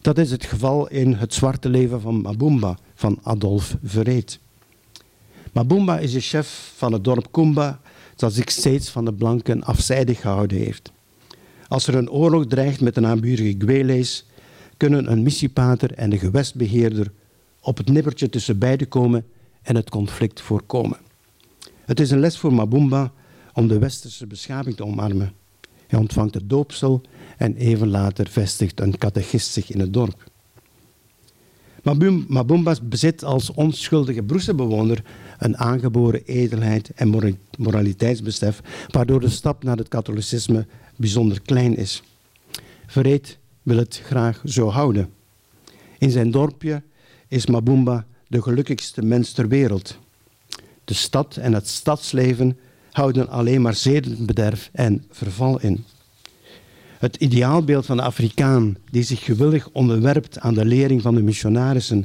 [0.01, 4.39] Dat is het geval in Het Zwarte Leven van Mabumba van Adolf Verreet.
[5.53, 7.81] Mabumba is de chef van het dorp Kumba
[8.17, 10.93] dat zich steeds van de blanken afzijdig gehouden heeft.
[11.69, 14.27] Als er een oorlog dreigt met de naburige Gwelees,
[14.77, 17.13] kunnen een missiepater en de gewestbeheerder
[17.61, 19.25] op het nippertje tussen beiden komen
[19.69, 20.99] en het conflict voorkomen.
[21.85, 23.13] Het is een les voor Mabumba
[23.53, 25.33] om de westerse beschaving te omarmen.
[25.87, 27.01] Hij ontvangt het doopsel
[27.37, 30.31] en even later vestigt een catechist zich in het dorp.
[32.29, 35.05] Mabumba bezit als onschuldige broeselbewoner
[35.39, 40.67] een aangeboren edelheid en moraliteitsbesef, waardoor de stap naar het katholicisme
[40.97, 42.03] bijzonder klein is.
[42.87, 45.13] Verreed wil het graag zo houden.
[45.99, 46.83] In zijn dorpje
[47.29, 49.99] is Mabumba de gelukkigste mens ter wereld.
[50.85, 52.59] De stad en het stadsleven
[52.91, 55.85] houden alleen maar zedenbederf en verval in.
[56.99, 62.05] Het ideaalbeeld van de Afrikaan die zich gewillig onderwerpt aan de lering van de missionarissen,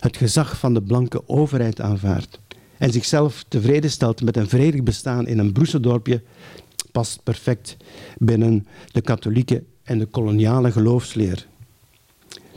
[0.00, 2.38] het gezag van de blanke overheid aanvaardt
[2.78, 6.22] en zichzelf tevreden stelt met een vredig bestaan in een broesendorpje,
[6.92, 7.76] past perfect
[8.18, 11.46] binnen de katholieke en de koloniale geloofsleer.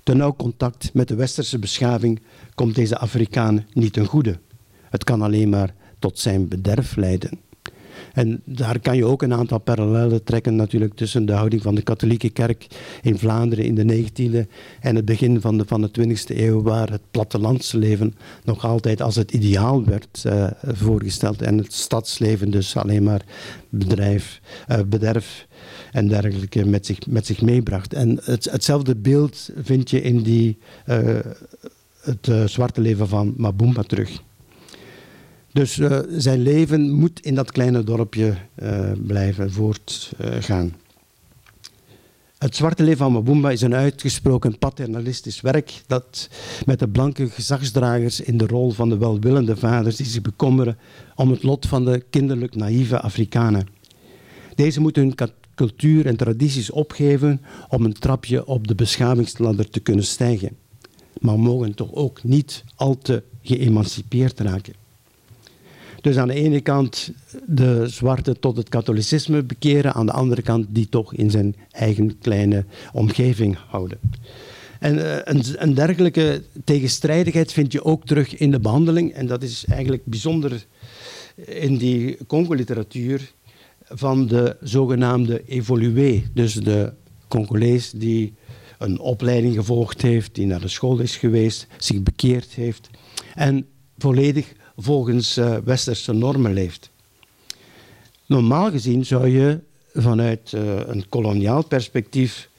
[0.03, 2.21] Ten nauw contact met de westerse beschaving
[2.59, 4.39] komt deze Afrikaan niet ten goede.
[4.89, 7.39] Het kan alleen maar tot zijn bederf leiden.
[8.13, 11.81] En daar kan je ook een aantal parallellen trekken natuurlijk tussen de houding van de
[11.81, 12.67] katholieke kerk
[13.01, 16.89] in Vlaanderen in de 19e en het begin van de, van de 20e eeuw, waar
[16.89, 23.03] het plattelandsleven nog altijd als het ideaal werd uh, voorgesteld en het stadsleven dus alleen
[23.03, 23.21] maar
[23.69, 25.47] bedrijf, uh, bederf
[25.91, 27.93] en dergelijke met zich, met zich meebracht.
[27.93, 30.57] En het, hetzelfde beeld vind je in die,
[30.89, 31.17] uh,
[32.01, 34.21] het zwarte leven van Mabumba terug.
[35.51, 40.73] Dus uh, zijn leven moet in dat kleine dorpje uh, blijven voortgaan.
[42.37, 46.29] het zwarte leven van Mabumba is een uitgesproken paternalistisch werk dat
[46.65, 50.77] met de blanke gezagsdragers in de rol van de welwillende vaders die zich bekommeren
[51.15, 53.67] om het lot van de kinderlijk naïeve Afrikanen.
[54.55, 60.05] Deze moeten hun cultuur en tradities opgeven om een trapje op de beschavingsladder te kunnen
[60.05, 60.57] stijgen,
[61.19, 64.73] maar mogen toch ook niet al te geëmancipeerd raken.
[66.01, 67.11] Dus aan de ene kant
[67.45, 72.19] de zwarte tot het katholicisme bekeren, aan de andere kant die toch in zijn eigen
[72.19, 73.99] kleine omgeving houden.
[74.79, 79.13] En een, een, dergelijke tegenstrijdigheid vind je ook terug in de behandeling.
[79.13, 80.65] En dat is eigenlijk bijzonder
[81.35, 83.31] in die Congo-literatuur
[83.83, 86.23] van de zogenaamde evolué.
[86.33, 86.93] Dus de
[87.27, 88.33] Congolees die
[88.79, 92.89] een opleiding gevolgd heeft, die naar de school is geweest, zich bekeerd heeft
[93.35, 93.65] en
[93.97, 96.89] volledig volgens uh, westerse normen leeft.
[98.25, 99.59] Normaal gezien zou je
[99.93, 102.49] vanuit uh, een koloniaal perspectief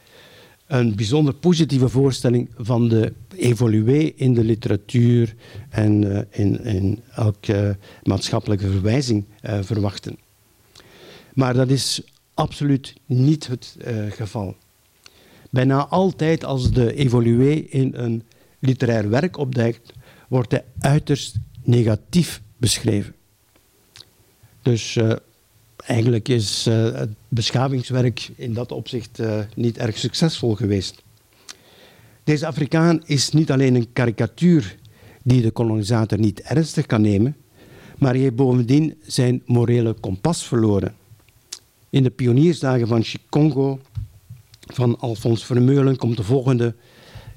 [0.66, 5.35] een bijzonder positieve voorstelling van de evolué in de literatuur
[5.71, 10.18] en uh, in, in, elke maatschappelijke verwijzing verwachten.
[11.35, 12.03] Maar dat is
[12.35, 13.77] absoluut niet het
[14.11, 14.57] geval.
[15.51, 18.22] Bijna altijd als de evolué in een
[18.59, 19.92] literair werk opduikt,
[20.28, 23.14] wordt hij uiterst negatief beschreven.
[24.62, 25.12] Dus uh,
[25.76, 31.03] eigenlijk is uh, het beschavingswerk in dat opzicht uh, niet erg succesvol geweest.
[32.24, 34.76] Deze Afrikaan is niet alleen een karikatuur
[35.22, 37.36] die de kolonisator niet ernstig kan nemen,
[37.98, 40.94] maar hij heeft bovendien zijn morele kompas verloren.
[41.90, 43.80] In de pioniersdagen van Chicongo
[44.75, 46.75] van Alphonse Vermeulen komt de volgende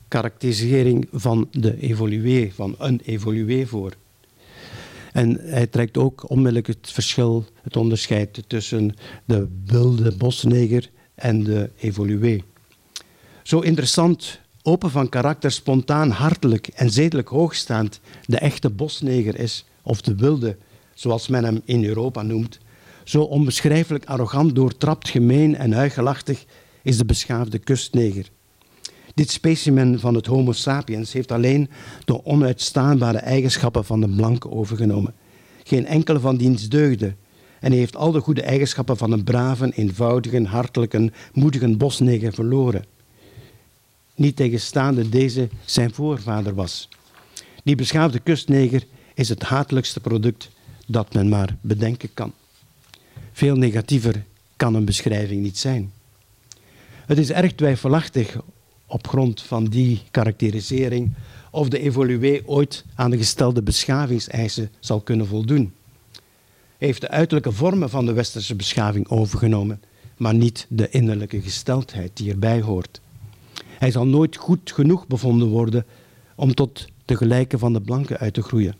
[0.07, 3.93] karakterisering van de evolué, van een evolué voor.
[5.11, 11.69] En hij trekt ook onmiddellijk het verschil, het onderscheid tussen de wilde bosneger en de
[11.77, 12.41] evolué.
[13.43, 20.01] Zo interessant, open van karakter, spontaan, hartelijk en zedelijk hoogstaand de echte bosneger is, of
[20.01, 20.57] de wilde,
[20.93, 22.59] zoals men hem in Europa noemt,
[23.03, 26.45] zo onbeschrijfelijk arrogant, doortrapt, gemeen en huigelachtig
[26.83, 28.29] is de beschaafde kustneger.
[29.13, 31.69] Dit specimen van het Homo sapiens heeft alleen
[32.05, 35.13] de onuitstaanbare eigenschappen van de blanke overgenomen.
[35.63, 37.15] Geen enkele van diens deugde.
[37.59, 42.85] En hij heeft al de goede eigenschappen van een brave, eenvoudige, hartelijke, moedige bosneger verloren.
[44.15, 46.89] Niet tegenstaande deze zijn voorvader was.
[47.63, 50.49] Die beschaafde kustneger is het hatelijkste product
[50.87, 52.33] dat men maar bedenken kan.
[53.31, 54.23] Veel negatiever
[54.55, 55.91] kan een beschrijving niet zijn.
[57.05, 58.37] Het is erg twijfelachtig
[58.85, 61.13] op grond van die karakterisering
[61.51, 65.73] of de evolué ooit aan de gestelde beschavingseisen zal kunnen voldoen.
[66.77, 69.81] Hij heeft de uiterlijke vormen van de westerse beschaving overgenomen,
[70.17, 73.01] maar niet de innerlijke gesteldheid die erbij hoort.
[73.65, 75.85] Hij zal nooit goed genoeg bevonden worden
[76.35, 78.75] om tot de gelijke van de blanken uit te groeien.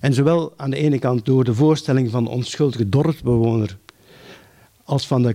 [0.00, 3.78] En zowel aan de ene kant door de voorstelling van de onschuldige dorpsbewoner
[4.84, 5.34] als van de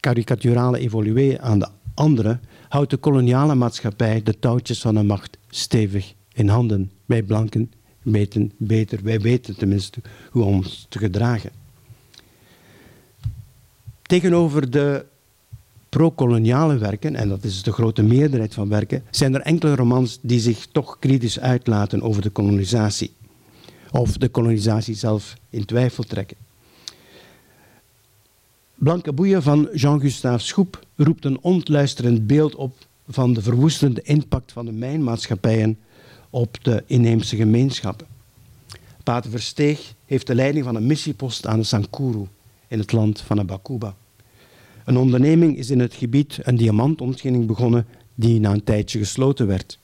[0.00, 2.38] karikaturale evolué aan de andere
[2.68, 6.90] houdt de koloniale maatschappij de touwtjes van de macht stevig in handen.
[7.06, 7.72] Wij blanken
[8.02, 11.50] weten beter, wij weten tenminste hoe ons te gedragen.
[14.02, 15.04] Tegenover de
[15.88, 20.40] pro-koloniale werken, en dat is de grote meerderheid van werken, zijn er enkele romans die
[20.40, 23.12] zich toch kritisch uitlaten over de kolonisatie.
[23.90, 26.36] Of de kolonisatie zelf in twijfel trekken.
[28.78, 32.76] Blanke Boeien van Jean-Gustave Schoep roept een ontluisterend beeld op
[33.08, 35.78] van de verwoestende impact van de mijnmaatschappijen
[36.30, 38.06] op de inheemse gemeenschappen.
[39.02, 42.26] Pater Versteeg heeft de leiding van een missiepost aan de Sankuru
[42.68, 43.94] in het land van Abakuba.
[44.84, 49.78] Een onderneming is in het gebied een diamantontginning begonnen die na een tijdje gesloten werd.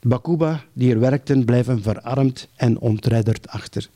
[0.00, 3.88] De Bakuba die er werkten blijven verarmd en ontredderd achter.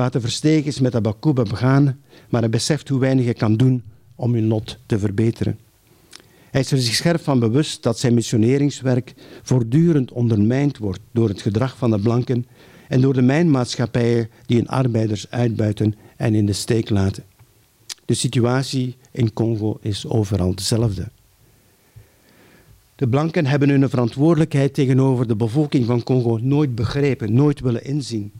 [0.00, 1.00] Pater Versteeg is met de
[1.32, 3.82] begaan, maar hij beseft hoe weinig hij kan doen
[4.14, 5.58] om hun lot te verbeteren.
[6.50, 11.42] Hij is er zich scherp van bewust dat zijn missioneringswerk voortdurend ondermijnd wordt door het
[11.42, 12.46] gedrag van de blanken
[12.88, 17.24] en door de mijnmaatschappijen die hun arbeiders uitbuiten en in de steek laten.
[18.04, 21.08] De situatie in Congo is overal dezelfde.
[22.96, 28.32] De blanken hebben hun verantwoordelijkheid tegenover de bevolking van Congo nooit begrepen, nooit willen inzien.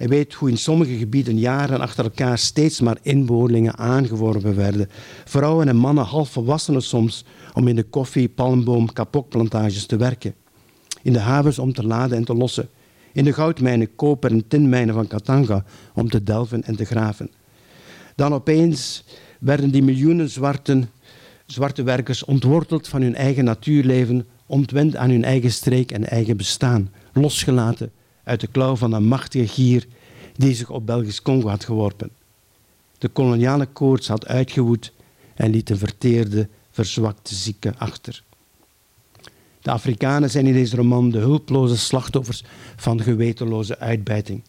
[0.00, 4.88] Hij weet hoe in sommige gebieden jaren achter elkaar steeds maar inboorlingen aangeworven werden.
[5.24, 10.34] Vrouwen en mannen, half volwassenen soms, om in de koffie, palmboom, kapokplantages te werken.
[11.02, 12.68] In de havens om te laden en te lossen.
[13.12, 17.30] In de goudmijnen, koper- en tinmijnen van Katanga om te delven en te graven.
[18.16, 19.04] Dan opeens
[19.40, 20.90] werden die miljoenen zwarten,
[21.46, 26.92] zwarte werkers ontworteld van hun eigen natuurleven, ontwend aan hun eigen streek en eigen bestaan,
[27.12, 27.92] losgelaten
[28.30, 29.86] uit de klauw van een machtige gier
[30.36, 32.10] die zich op Belgisch Congo had geworpen.
[32.98, 34.92] De koloniale koorts had uitgewoed
[35.34, 38.22] en liet een verteerde, verzwakte zieke achter.
[39.60, 42.44] De Afrikanen zijn in deze roman de hulploze slachtoffers
[42.76, 44.42] van gewetenloze uitbuiting.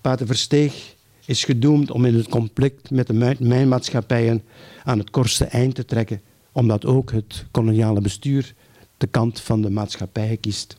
[0.00, 4.42] Pater Versteeg is gedoemd om in het conflict met de mijnmaatschappijen
[4.84, 6.20] aan het kortste eind te trekken,
[6.52, 8.54] omdat ook het koloniale bestuur
[8.96, 10.76] de kant van de maatschappij kiest.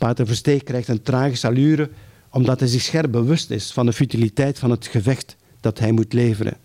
[0.00, 1.90] Pater Versteeg krijgt een tragische allure
[2.30, 6.12] omdat hij zich scherp bewust is van de futiliteit van het gevecht dat hij moet
[6.12, 6.56] leveren.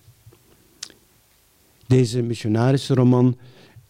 [1.87, 3.37] Deze missionarische roman,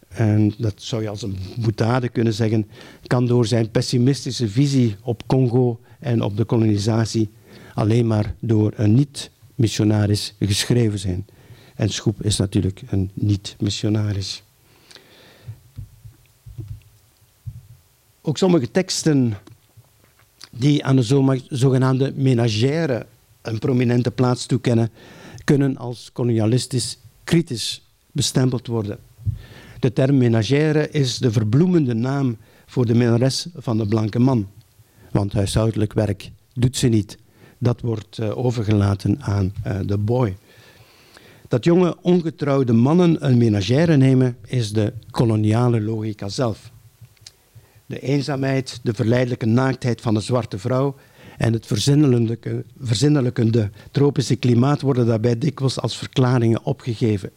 [0.08, 2.68] en dat zou je als een boetade kunnen zeggen,
[3.06, 7.30] kan door zijn pessimistische visie op Congo en op de kolonisatie
[7.74, 11.26] alleen maar door een niet-missionaris geschreven zijn.
[11.74, 14.42] En Schoep is natuurlijk een niet-missionaris.
[18.28, 19.34] Ook sommige teksten
[20.50, 23.06] die aan de zogenaamde menagère
[23.42, 24.90] een prominente plaats toekennen,
[25.44, 28.98] kunnen als kolonialistisch kritisch bestempeld worden.
[29.80, 34.48] De term menagère is de verbloemende naam voor de minnares van de blanke man.
[35.10, 37.18] Want huishoudelijk werk doet ze niet.
[37.58, 40.36] Dat wordt uh, overgelaten aan uh, de boy.
[41.48, 46.74] Dat jonge ongetrouwde mannen een menagère nemen is de koloniale logica zelf.
[47.86, 50.94] De eenzaamheid, de verleidelijke naaktheid van de zwarte vrouw
[51.36, 51.66] en het
[52.80, 57.30] verzinnelijkende tropische klimaat worden daarbij dikwijls als verklaringen opgegeven.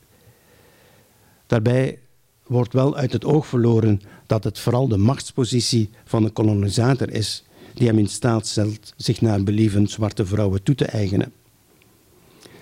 [1.48, 2.00] Daarbij
[2.48, 7.44] wordt wel uit het oog verloren dat het vooral de machtspositie van de kolonisator is
[7.74, 11.32] die hem in staat stelt zich naar believen zwarte vrouwen toe te eigenen.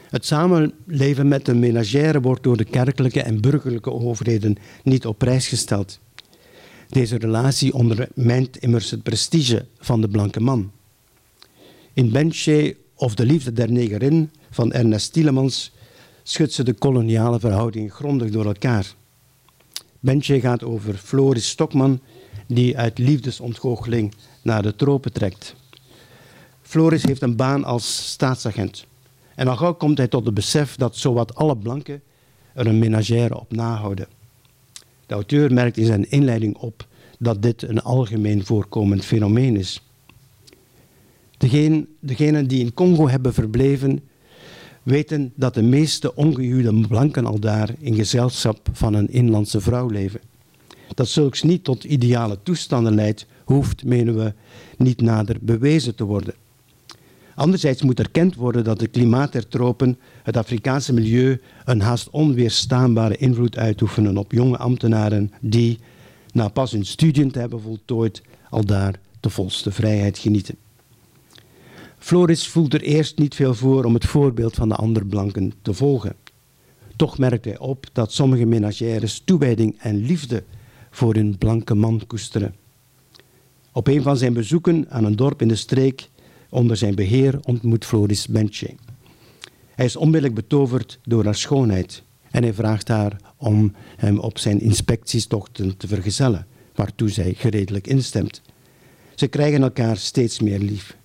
[0.09, 5.47] Het samenleven met een menagère wordt door de kerkelijke en burgerlijke overheden niet op prijs
[5.47, 5.99] gesteld.
[6.89, 10.71] Deze relatie ondermijnt immers het prestige van de blanke man.
[11.93, 15.71] In Benche of De Liefde der Negerin van Ernest Tielemans
[16.23, 18.95] schudt ze de koloniale verhoudingen grondig door elkaar.
[19.99, 22.01] Benche gaat over Floris Stokman,
[22.47, 25.55] die uit liefdesontgoocheling naar de tropen trekt.
[26.61, 28.85] Floris heeft een baan als staatsagent.
[29.35, 32.01] En al gauw komt hij tot het besef dat zowat alle blanken
[32.53, 34.07] er een menagère op nahouden.
[35.07, 36.87] De auteur merkt in zijn inleiding op
[37.19, 39.81] dat dit een algemeen voorkomend fenomeen is.
[41.37, 43.99] Degenen, degenen die in Congo hebben verbleven,
[44.83, 50.19] weten dat de meeste ongehuwde blanken al daar in gezelschap van een inlandse vrouw leven.
[50.93, 54.33] Dat zulks niet tot ideale toestanden leidt, hoeft, menen we,
[54.77, 56.33] niet nader bewezen te worden.
[57.37, 63.17] Anderzijds moet erkend worden dat het klimaat der tropen, het Afrikaanse milieu, een haast onweerstaanbare
[63.17, 65.79] invloed uitoefenen op jonge ambtenaren die,
[66.31, 70.55] na pas hun studie te hebben voltooid, al daar de volste vrijheid genieten.
[71.97, 75.73] Floris voelt er eerst niet veel voor om het voorbeeld van de andere blanken te
[75.73, 76.15] volgen.
[76.95, 80.43] Toch merkt hij op dat sommige menagères toewijding en liefde
[80.91, 82.55] voor hun blanke man koesteren.
[83.71, 86.09] Op een van zijn bezoeken aan een dorp in de streek
[86.49, 88.75] onder zijn beheer ontmoet Floris Benche.
[89.75, 94.59] Hij is onmiddellijk betoverd door haar schoonheid en hij vraagt haar om hem op zijn
[94.59, 98.41] inspectiestochten te vergezellen, waartoe zij gereedelijk instemt.
[99.15, 100.97] Ze krijgen elkaar steeds meer lief.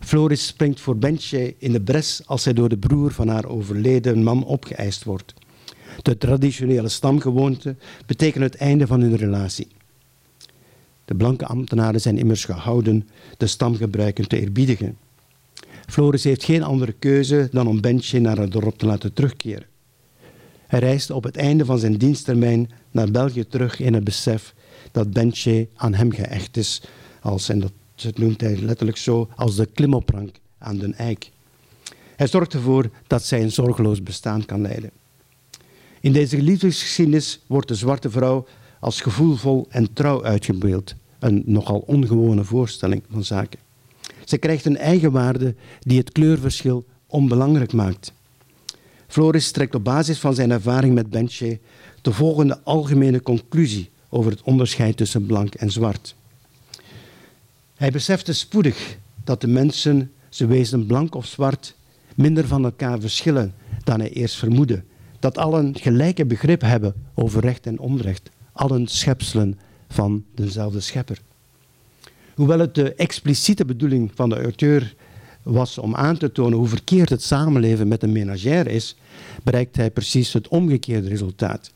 [0.00, 4.22] Floris springt voor Benche in de bres als hij door de broer van haar overleden
[4.22, 5.34] man opgeëist wordt.
[6.02, 7.76] De traditionele stamgewoonte
[8.06, 9.68] betekent het einde van hun relatie.
[11.06, 14.98] De blanke ambtenaren zijn immers gehouden de stamgebruiken te eerbiedigen.
[15.86, 19.66] Floris heeft geen andere keuze dan om Benche naar het dorp te laten terugkeren.
[20.66, 24.54] Hij reist op het einde van zijn diensttermijn naar België terug in het besef
[24.92, 26.82] dat Benche aan hem geëcht is,
[27.20, 27.72] als, en dat
[28.14, 31.30] noemt hij letterlijk zo, als de klimoprank aan den eik.
[32.16, 34.90] Hij zorgt ervoor dat zij een zorgeloos bestaan kan leiden.
[36.00, 38.46] In deze liefdesgeschiedenis wordt de zwarte vrouw
[38.86, 40.94] als gevoelvol en trouw uitgebeeld.
[41.18, 43.58] Een nogal ongewone voorstelling van zaken.
[44.24, 48.12] Ze krijgt een eigenwaarde die het kleurverschil onbelangrijk maakt.
[49.06, 51.58] Floris trekt op basis van zijn ervaring met Benche
[52.02, 56.14] de volgende algemene conclusie over het onderscheid tussen blank en zwart.
[57.74, 61.76] Hij besefte spoedig dat de mensen, ze wezen blank of zwart,
[62.14, 64.82] minder van elkaar verschillen dan hij eerst vermoedde.
[65.18, 71.20] Dat allen gelijke begrip hebben over recht en onrecht, allen schepselen van dezelfde schepper.
[72.34, 74.94] Hoewel het de expliciete bedoeling van de auteur
[75.42, 78.96] was om aan te tonen hoe verkeerd het samenleven met een menagère is,
[79.42, 81.72] bereikt hij precies het omgekeerde resultaat.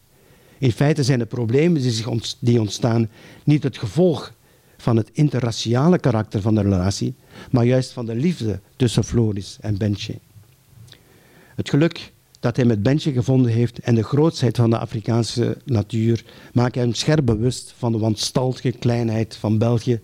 [0.58, 2.04] In feite zijn de problemen die,
[2.38, 3.08] die ontstaan
[3.44, 4.32] niet het gevolg
[4.76, 7.14] van het interraciale karakter van de relatie,
[7.50, 10.18] maar juist van de liefde tussen Floris en Benche.
[11.54, 16.24] Het geluk dat hij met Benche gevonden heeft en de grootsheid van de Afrikaanse natuur
[16.52, 20.00] maken hem scherp bewust van de wanstaltige kleinheid van België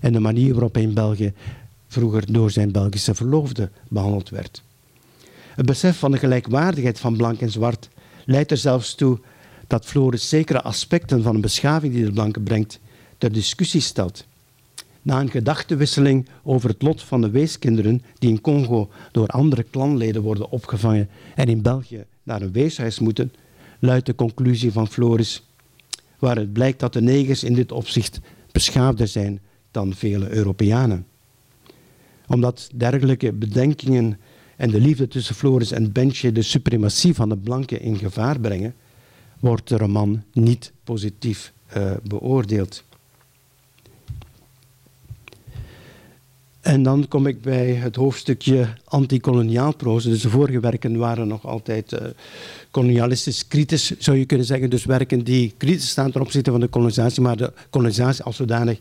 [0.00, 1.32] en de manier waarop hij in België
[1.88, 4.62] vroeger door zijn Belgische verloofde behandeld werd.
[5.54, 7.88] Het besef van de gelijkwaardigheid van blank en zwart
[8.24, 9.18] leidt er zelfs toe
[9.66, 12.80] dat Floris zekere aspecten van een beschaving die de blanke brengt
[13.18, 14.26] ter discussie stelt.
[15.02, 20.22] Na een gedachtenwisseling over het lot van de weeskinderen die in Congo door andere klanleden
[20.22, 23.32] worden opgevangen en in België naar een weeshuis moeten,
[23.78, 25.46] luidt de conclusie van Floris,
[26.18, 28.20] waaruit blijkt dat de negers in dit opzicht
[28.52, 29.40] beschaafder zijn
[29.70, 31.06] dan vele Europeanen.
[32.26, 34.18] Omdat dergelijke bedenkingen
[34.56, 38.74] en de liefde tussen Floris en Benche de suprematie van de blanken in gevaar brengen,
[39.40, 42.84] wordt de roman niet positief uh, beoordeeld.
[46.60, 50.08] En dan kom ik bij het hoofdstukje antikoloniaal proza.
[50.08, 51.98] Dus de vorige werken waren nog altijd uh,
[52.70, 54.70] kolonialistisch kritisch, zou je kunnen zeggen.
[54.70, 58.78] Dus werken die kritisch staan ten opzichte van de kolonisatie, maar de kolonisatie als zodanig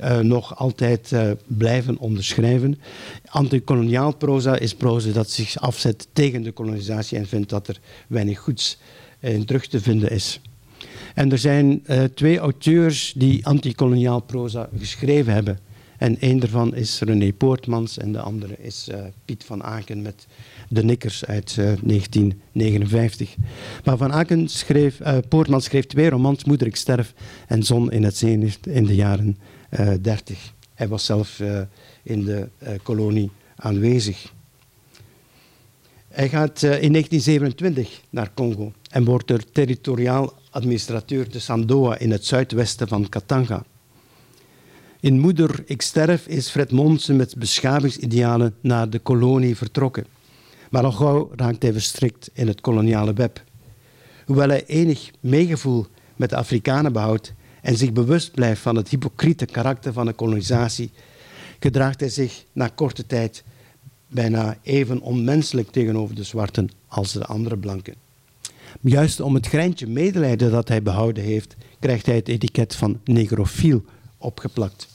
[0.00, 2.80] uh, nog altijd uh, blijven onderschrijven.
[3.24, 8.38] Antikoloniaal proza is proza dat zich afzet tegen de kolonisatie en vindt dat er weinig
[8.38, 8.78] goeds
[9.20, 10.40] in terug te vinden is.
[11.14, 11.82] En er zijn
[12.14, 15.58] twee auteurs die antikoloniaal proza geschreven hebben.
[16.02, 20.26] En een daarvan is René Poortmans en de andere is uh, Piet van Aken met
[20.68, 23.34] De Nikkers uit uh, 1959.
[23.84, 27.14] Maar Van Aken schreef, uh, Poortmans schreef twee romans, Moeder ik sterf
[27.46, 29.38] en Zon in het zee in de jaren
[30.00, 30.52] 30.
[30.74, 31.42] Hij was zelf
[32.02, 32.48] in de
[32.82, 34.32] kolonie aanwezig.
[36.08, 42.26] Hij gaat in 1927 naar Congo en wordt er territoriaal administrateur te Sandoa in het
[42.26, 43.64] zuidwesten van Katanga.
[45.02, 50.06] In Moeder, ik sterf is Fred Monsen met beschavingsidealen naar de kolonie vertrokken.
[50.70, 53.44] Maar al gauw raakt hij verstrikt in het koloniale web.
[54.26, 55.86] Hoewel hij enig meegevoel
[56.16, 57.32] met de Afrikanen behoudt
[57.62, 60.90] en zich bewust blijft van het hypocriete karakter van de kolonisatie,
[61.58, 63.44] gedraagt hij zich na korte tijd
[64.08, 67.94] bijna even onmenselijk tegenover de zwarten als de andere blanken.
[68.80, 73.84] Juist om het greintje medelijden dat hij behouden heeft, krijgt hij het etiket van negrofiel
[74.18, 74.91] opgeplakt.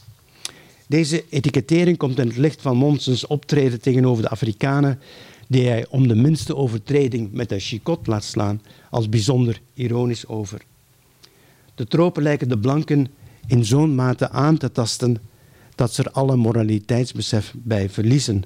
[0.88, 5.00] Deze etikettering komt in het licht van Monsens optreden tegenover de Afrikanen,
[5.48, 10.62] die hij om de minste overtreding met een chicot laat slaan, als bijzonder ironisch over.
[11.76, 13.08] De tropen lijken de blanken
[13.48, 15.18] in zo'n mate aan te tasten
[15.76, 18.44] dat ze er alle moraliteitsbesef bij verliezen.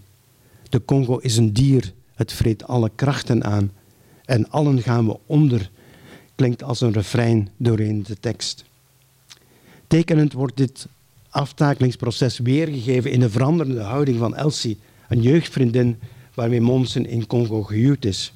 [0.69, 3.71] De Congo is een dier, het vreet alle krachten aan
[4.25, 5.69] en allen gaan we onder,
[6.35, 8.65] klinkt als een refrein doorheen de tekst.
[9.87, 10.87] Tekenend wordt dit
[11.31, 14.79] aftakelingsproces weergegeven in de veranderende houding van Elsie,
[15.09, 15.99] een jeugdvriendin
[16.33, 18.33] waarmee Monsen in Congo gehuwd is.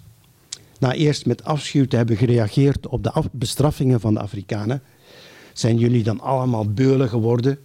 [0.80, 4.82] Na eerst met afschuw te hebben gereageerd op de bestraffingen van de Afrikanen,
[5.54, 7.60] zijn jullie dan allemaal beulen geworden,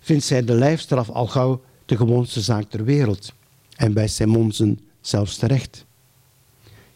[0.00, 3.32] vindt zij de lijfstraf al gauw de gewoonste zaak ter wereld
[3.76, 5.84] en wijst zij Monsen zelfs terecht.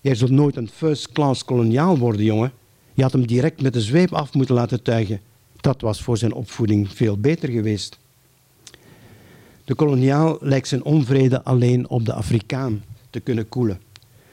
[0.01, 2.53] Jij zult nooit een first class koloniaal worden, jongen.
[2.95, 5.20] Je had hem direct met de zweep af moeten laten tuigen
[5.64, 7.98] dat was voor zijn opvoeding veel beter geweest.
[9.64, 13.80] De koloniaal lijkt zijn onvrede alleen op de Afrikaan te kunnen koelen.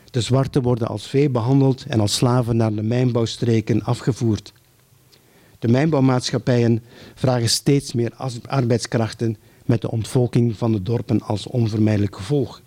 [0.09, 4.53] De zwarten worden als vee behandeld en als slaven naar de mijnbouwstreken afgevoerd.
[5.59, 6.83] De mijnbouwmaatschappijen
[7.15, 8.13] vragen steeds meer
[8.47, 12.61] arbeidskrachten met de ontvolking van de dorpen als onvermijdelijk gevolg.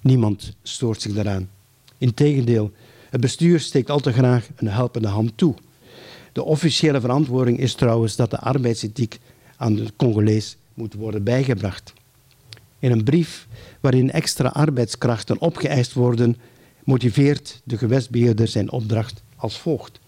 [0.00, 1.48] Niemand stoort zich daaraan.
[1.98, 2.72] Integendeel,
[3.10, 5.54] Het bestuur steekt al te graag een helpende hand toe.
[6.34, 9.18] De officiële verantwoording is trouwens dat de arbeidsethiek
[9.56, 11.92] aan de Congolees moet worden bijgebracht.
[12.78, 13.46] In een brief
[13.80, 16.36] waarin extra arbeidskrachten opgeëist worden,
[16.84, 20.00] motiveert de gewestbeheerder zijn opdracht als volgt.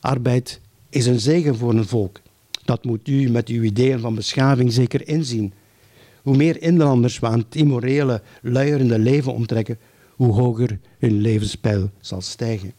[0.00, 2.20] Arbeid is een zegen voor een volk.
[2.64, 5.52] Dat moet u met uw ideeën van beschaving zeker inzien.
[6.22, 9.78] Hoe meer inlanders we aan het immorele, luierende leven onttrekken,
[10.16, 12.72] hoe hoger hun levenspeil zal stijgen.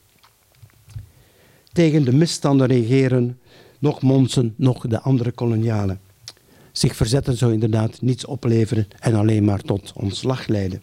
[1.79, 3.39] Tegen de misstanden regeren
[3.79, 5.99] nog Monsen, nog de andere kolonialen.
[6.71, 10.81] Zich verzetten zou inderdaad niets opleveren en alleen maar tot ontslag leiden.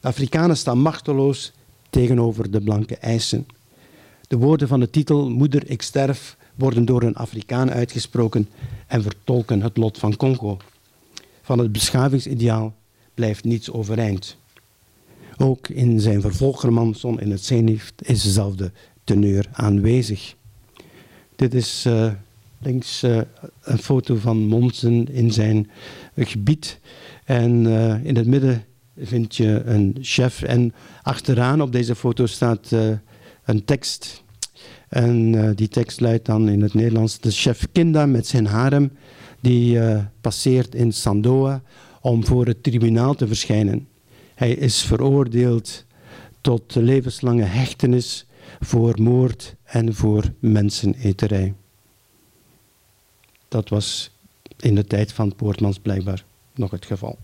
[0.00, 1.52] De Afrikanen staan machteloos
[1.90, 3.46] tegenover de blanke eisen.
[4.26, 8.48] De woorden van de titel Moeder, ik sterf worden door een Afrikaan uitgesproken
[8.86, 10.56] en vertolken het lot van Congo.
[11.42, 12.74] Van het beschavingsideaal
[13.14, 14.36] blijft niets overeind.
[15.36, 18.72] Ook in zijn vervolgerman Son in het Zenith is dezelfde
[19.08, 20.34] teneur aanwezig.
[21.36, 22.12] Dit is uh,
[22.58, 23.20] links uh,
[23.62, 25.70] een foto van Monsen in zijn
[26.16, 26.80] gebied.
[27.24, 28.64] En uh, in het midden
[28.96, 30.42] vind je een chef.
[30.42, 32.70] En achteraan op deze foto staat
[33.44, 34.22] een tekst.
[34.88, 38.90] En die tekst luidt dan in het Nederlands: De chef Kinda met zijn harem,
[39.40, 39.78] die
[40.20, 41.62] passeert in Sandoa
[42.00, 43.88] om voor het tribunaal te verschijnen.
[44.34, 45.84] Hij is veroordeeld
[46.40, 48.27] tot levenslange hechtenis
[48.60, 51.54] voor moord en voor menseneterij.
[53.48, 54.10] Dat was
[54.56, 56.24] in de tijd van Poortmans blijkbaar
[56.54, 57.18] nog het geval.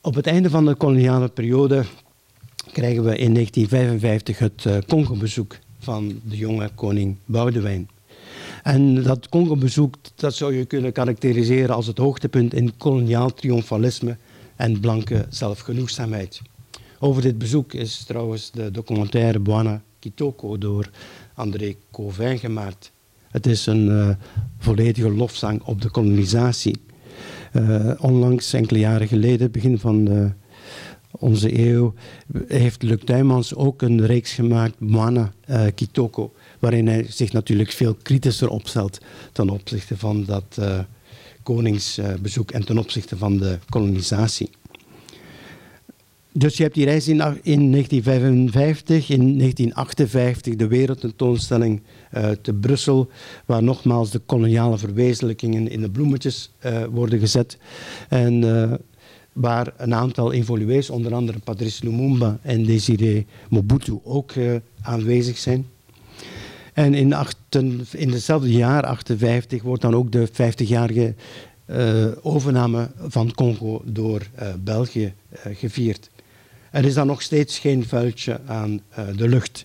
[0.00, 1.84] Op het einde van de koloniale periode
[2.72, 7.88] krijgen we in 1955 het uh, Congo-bezoek van de jonge koning Boudewijn.
[8.62, 14.16] En dat Congo-bezoek dat zou je kunnen karakteriseren als het hoogtepunt in koloniaal triomfalisme
[14.56, 16.42] en blanke zelfgenoegzaamheid.
[17.04, 20.90] Over dit bezoek is trouwens de documentaire Buana Kitoko door
[21.34, 22.92] André Covin gemaakt.
[23.28, 24.08] Het is een uh,
[24.58, 26.76] volledige lofzang op de kolonisatie.
[27.52, 30.30] Uh, onlangs, enkele jaren geleden, begin van de,
[31.10, 31.94] onze eeuw,
[32.46, 37.94] heeft Luc Tuymans ook een reeks gemaakt, Buana uh, Kitoko, waarin hij zich natuurlijk veel
[37.94, 39.00] kritischer opstelt
[39.32, 40.60] ten opzichte van dat
[41.42, 44.50] koningsbezoek en ten opzichte van de kolonisatie.
[46.34, 51.82] Dus je hebt die reis in, in 1955, in 1958 de wereldtentoonstelling
[52.14, 53.08] uh, te Brussel,
[53.46, 57.58] waar nogmaals de koloniale verwezenlijkingen in de bloemetjes uh, worden gezet.
[58.08, 58.72] En uh,
[59.32, 64.32] waar een aantal evoluees, onder andere Patrice Lumumba en Desiree Mobutu, ook
[64.82, 65.66] aanwezig zijn.
[66.72, 67.14] En in,
[67.90, 71.14] in hetzelfde jaar, 58, wordt dan ook de 50-jarige
[72.22, 74.26] overname van Congo door
[74.64, 75.14] België
[75.54, 76.10] gevierd.
[76.72, 79.64] Er is dan nog steeds geen vuiltje aan uh, de lucht.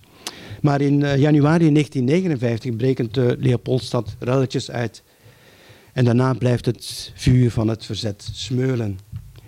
[0.62, 5.04] Maar in uh, januari 1959 breken de Leopoldstad relletjes uit.
[5.94, 9.00] En daarna blijft het vuur van het verzet smeulen.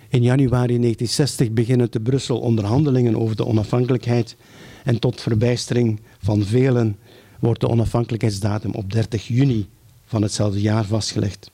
[0.08, 4.36] In januari 1960 beginnen te Brussel onderhandelingen over de onafhankelijkheid.
[4.84, 6.96] En tot verbijstering van velen
[7.40, 9.68] wordt de onafhankelijkheidsdatum op 30 juni
[10.04, 11.50] van hetzelfde jaar vastgelegd.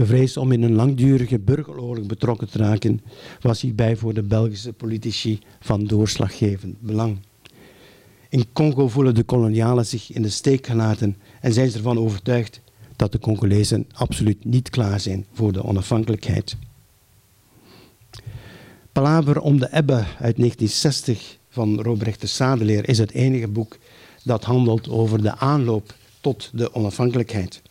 [0.00, 3.00] De vrees om in een langdurige burgeroorlog betrokken te raken
[3.40, 7.18] was hierbij voor de Belgische politici van doorslaggevend belang.
[8.28, 12.60] In Congo voelen de kolonialen zich in de steek gelaten en zijn ze ervan overtuigd
[12.96, 16.56] dat de Congolezen absoluut niet klaar zijn voor de onafhankelijkheid.
[18.92, 23.78] Palaver om de Ebbe uit 1960 van Robrecht de Sadeleer is het enige boek
[24.24, 27.62] dat handelt over de aanloop tot de onafhankelijkheid.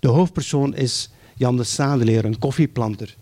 [0.00, 1.10] De hoofdpersoon is
[1.42, 3.16] Jan de Sadeleer, een koffieplanter.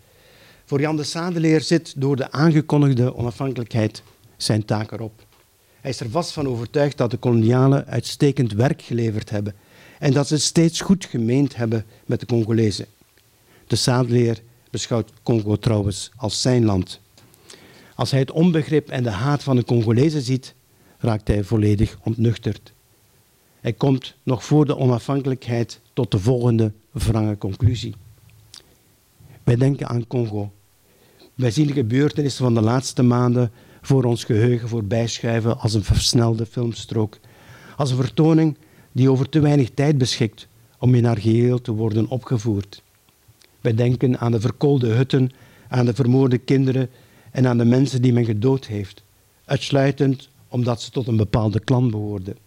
[0.65, 4.03] Voor Jan de Sadeleer zit door de aangekondigde onafhankelijkheid
[4.37, 5.25] zijn taak erop.
[5.79, 9.55] Hij is er vast van overtuigd dat de kolonialen uitstekend werk geleverd hebben
[9.99, 12.85] en dat ze steeds goed gemeend hebben met de Congolezen.
[13.67, 16.99] De Sadeleer beschouwt Congo trouwens als zijn land.
[17.95, 20.53] Als hij het onbegrip en de haat van de Congolezen ziet,
[20.97, 22.73] raakt hij volledig ontnuchterd.
[23.61, 27.95] Hij komt nog voor de onafhankelijkheid tot de volgende wrange conclusie.
[29.51, 30.51] Wij denken aan Congo.
[31.35, 36.45] Wij zien de gebeurtenissen van de laatste maanden voor ons geheugen voorbijschuiven als een versnelde
[36.45, 37.19] filmstrook.
[37.77, 38.57] Als een vertoning
[38.91, 40.47] die over te weinig tijd beschikt
[40.79, 42.83] om in haar geheel te worden opgevoerd.
[43.61, 45.31] Wij denken aan de verkoolde hutten,
[45.67, 46.89] aan de vermoorde kinderen
[47.31, 49.03] en aan de mensen die men gedood heeft,
[49.45, 52.37] uitsluitend omdat ze tot een bepaalde klan behoorden.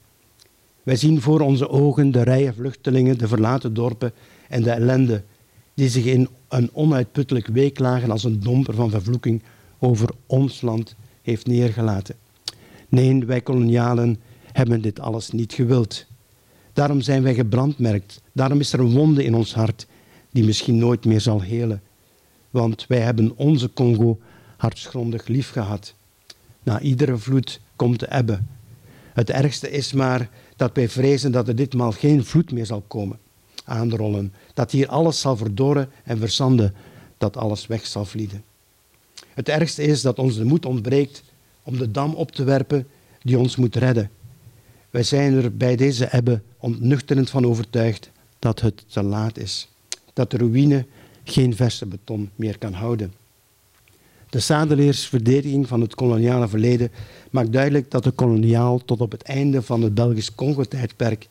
[0.82, 4.12] Wij zien voor onze ogen de rijen vluchtelingen, de verlaten dorpen
[4.48, 5.24] en de ellende
[5.74, 9.42] die zich in een onuitputtelijk week lagen als een domper van vervloeking
[9.78, 12.16] over ons land heeft neergelaten.
[12.88, 14.20] Nee, wij kolonialen
[14.52, 16.06] hebben dit alles niet gewild.
[16.72, 18.20] Daarom zijn wij gebrandmerkt.
[18.32, 19.86] Daarom is er een wonde in ons hart
[20.30, 21.82] die misschien nooit meer zal helen.
[22.50, 24.18] Want wij hebben onze Congo
[24.56, 25.94] hartsgrondig lief gehad.
[26.62, 28.40] Na iedere vloed komt de ebbe.
[29.12, 33.18] Het ergste is maar dat wij vrezen dat er ditmaal geen vloed meer zal komen,
[33.64, 34.32] aanrollen.
[34.54, 36.74] Dat hier alles zal verdoren en verzanden,
[37.18, 38.44] dat alles weg zal vlieden.
[39.34, 41.22] Het ergste is dat ons de moed ontbreekt
[41.62, 42.86] om de dam op te werpen
[43.22, 44.10] die ons moet redden.
[44.90, 49.68] Wij zijn er bij deze ebbe ontnuchterend van overtuigd dat het te laat is.
[50.12, 50.86] Dat de ruïne
[51.24, 53.12] geen verse beton meer kan houden.
[54.30, 56.90] De Sadeleers verdediging van het koloniale verleden
[57.30, 61.28] maakt duidelijk dat de koloniaal tot op het einde van het Belgisch Congo-tijdperk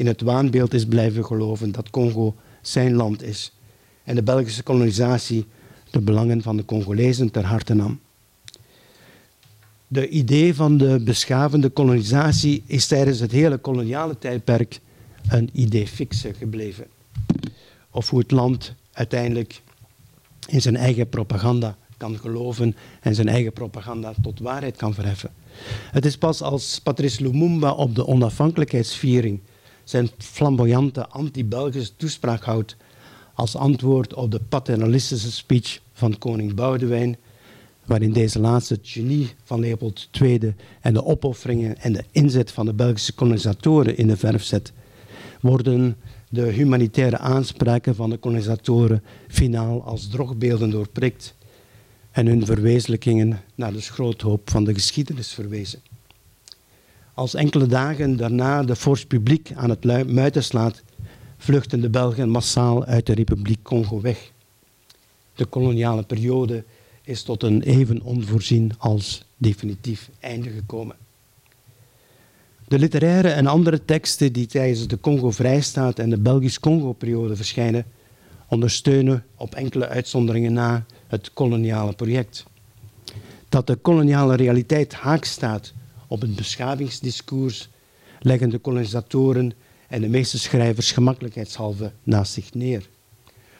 [0.00, 3.52] in het waanbeeld is blijven geloven dat Congo zijn land is
[4.04, 5.46] en de Belgische kolonisatie
[5.90, 8.00] de belangen van de Congolezen ter harte nam.
[9.88, 14.80] De idee van de beschavende kolonisatie is tijdens het hele koloniale tijdperk
[15.28, 16.86] een idee fixe gebleven.
[17.90, 19.62] Of hoe het land uiteindelijk
[20.46, 25.30] in zijn eigen propaganda kan geloven en zijn eigen propaganda tot waarheid kan verheffen.
[25.90, 29.40] Het is pas als Patrice Lumumba op de onafhankelijkheidsviering
[29.90, 32.76] zijn flamboyante anti-Belgische toespraak houdt
[33.34, 37.16] als antwoord op de paternalistische speech van koning Boudewijn,
[37.84, 42.66] waarin deze laatste het genie van Leopold II en de opofferingen en de inzet van
[42.66, 44.72] de Belgische kolonisatoren in de verf zet,
[45.40, 45.96] worden
[46.28, 51.34] de humanitaire aanspraken van de kolonisatoren finaal als drogbeelden doorprikt
[52.10, 55.89] en hun verwezenlijkingen naar de schroothoop van de geschiedenis verwezen.
[57.20, 60.82] Als enkele dagen daarna de force publiek aan het muiten slaat,
[61.36, 64.32] vluchten de Belgen massaal uit de Republiek Congo weg.
[65.34, 66.64] De koloniale periode
[67.04, 70.96] is tot een even onvoorzien als definitief einde gekomen.
[72.68, 77.84] De literaire en andere teksten die tijdens de Congo-vrijstaat en de Belgisch-Congo-periode verschijnen,
[78.48, 82.44] ondersteunen op enkele uitzonderingen na het koloniale project.
[83.48, 85.72] Dat de koloniale realiteit haak staat
[86.10, 87.68] op het beschavingsdiscours,
[88.20, 89.52] leggen de kolonisatoren
[89.88, 92.88] en de meeste schrijvers gemakkelijkheidshalve naast zich neer.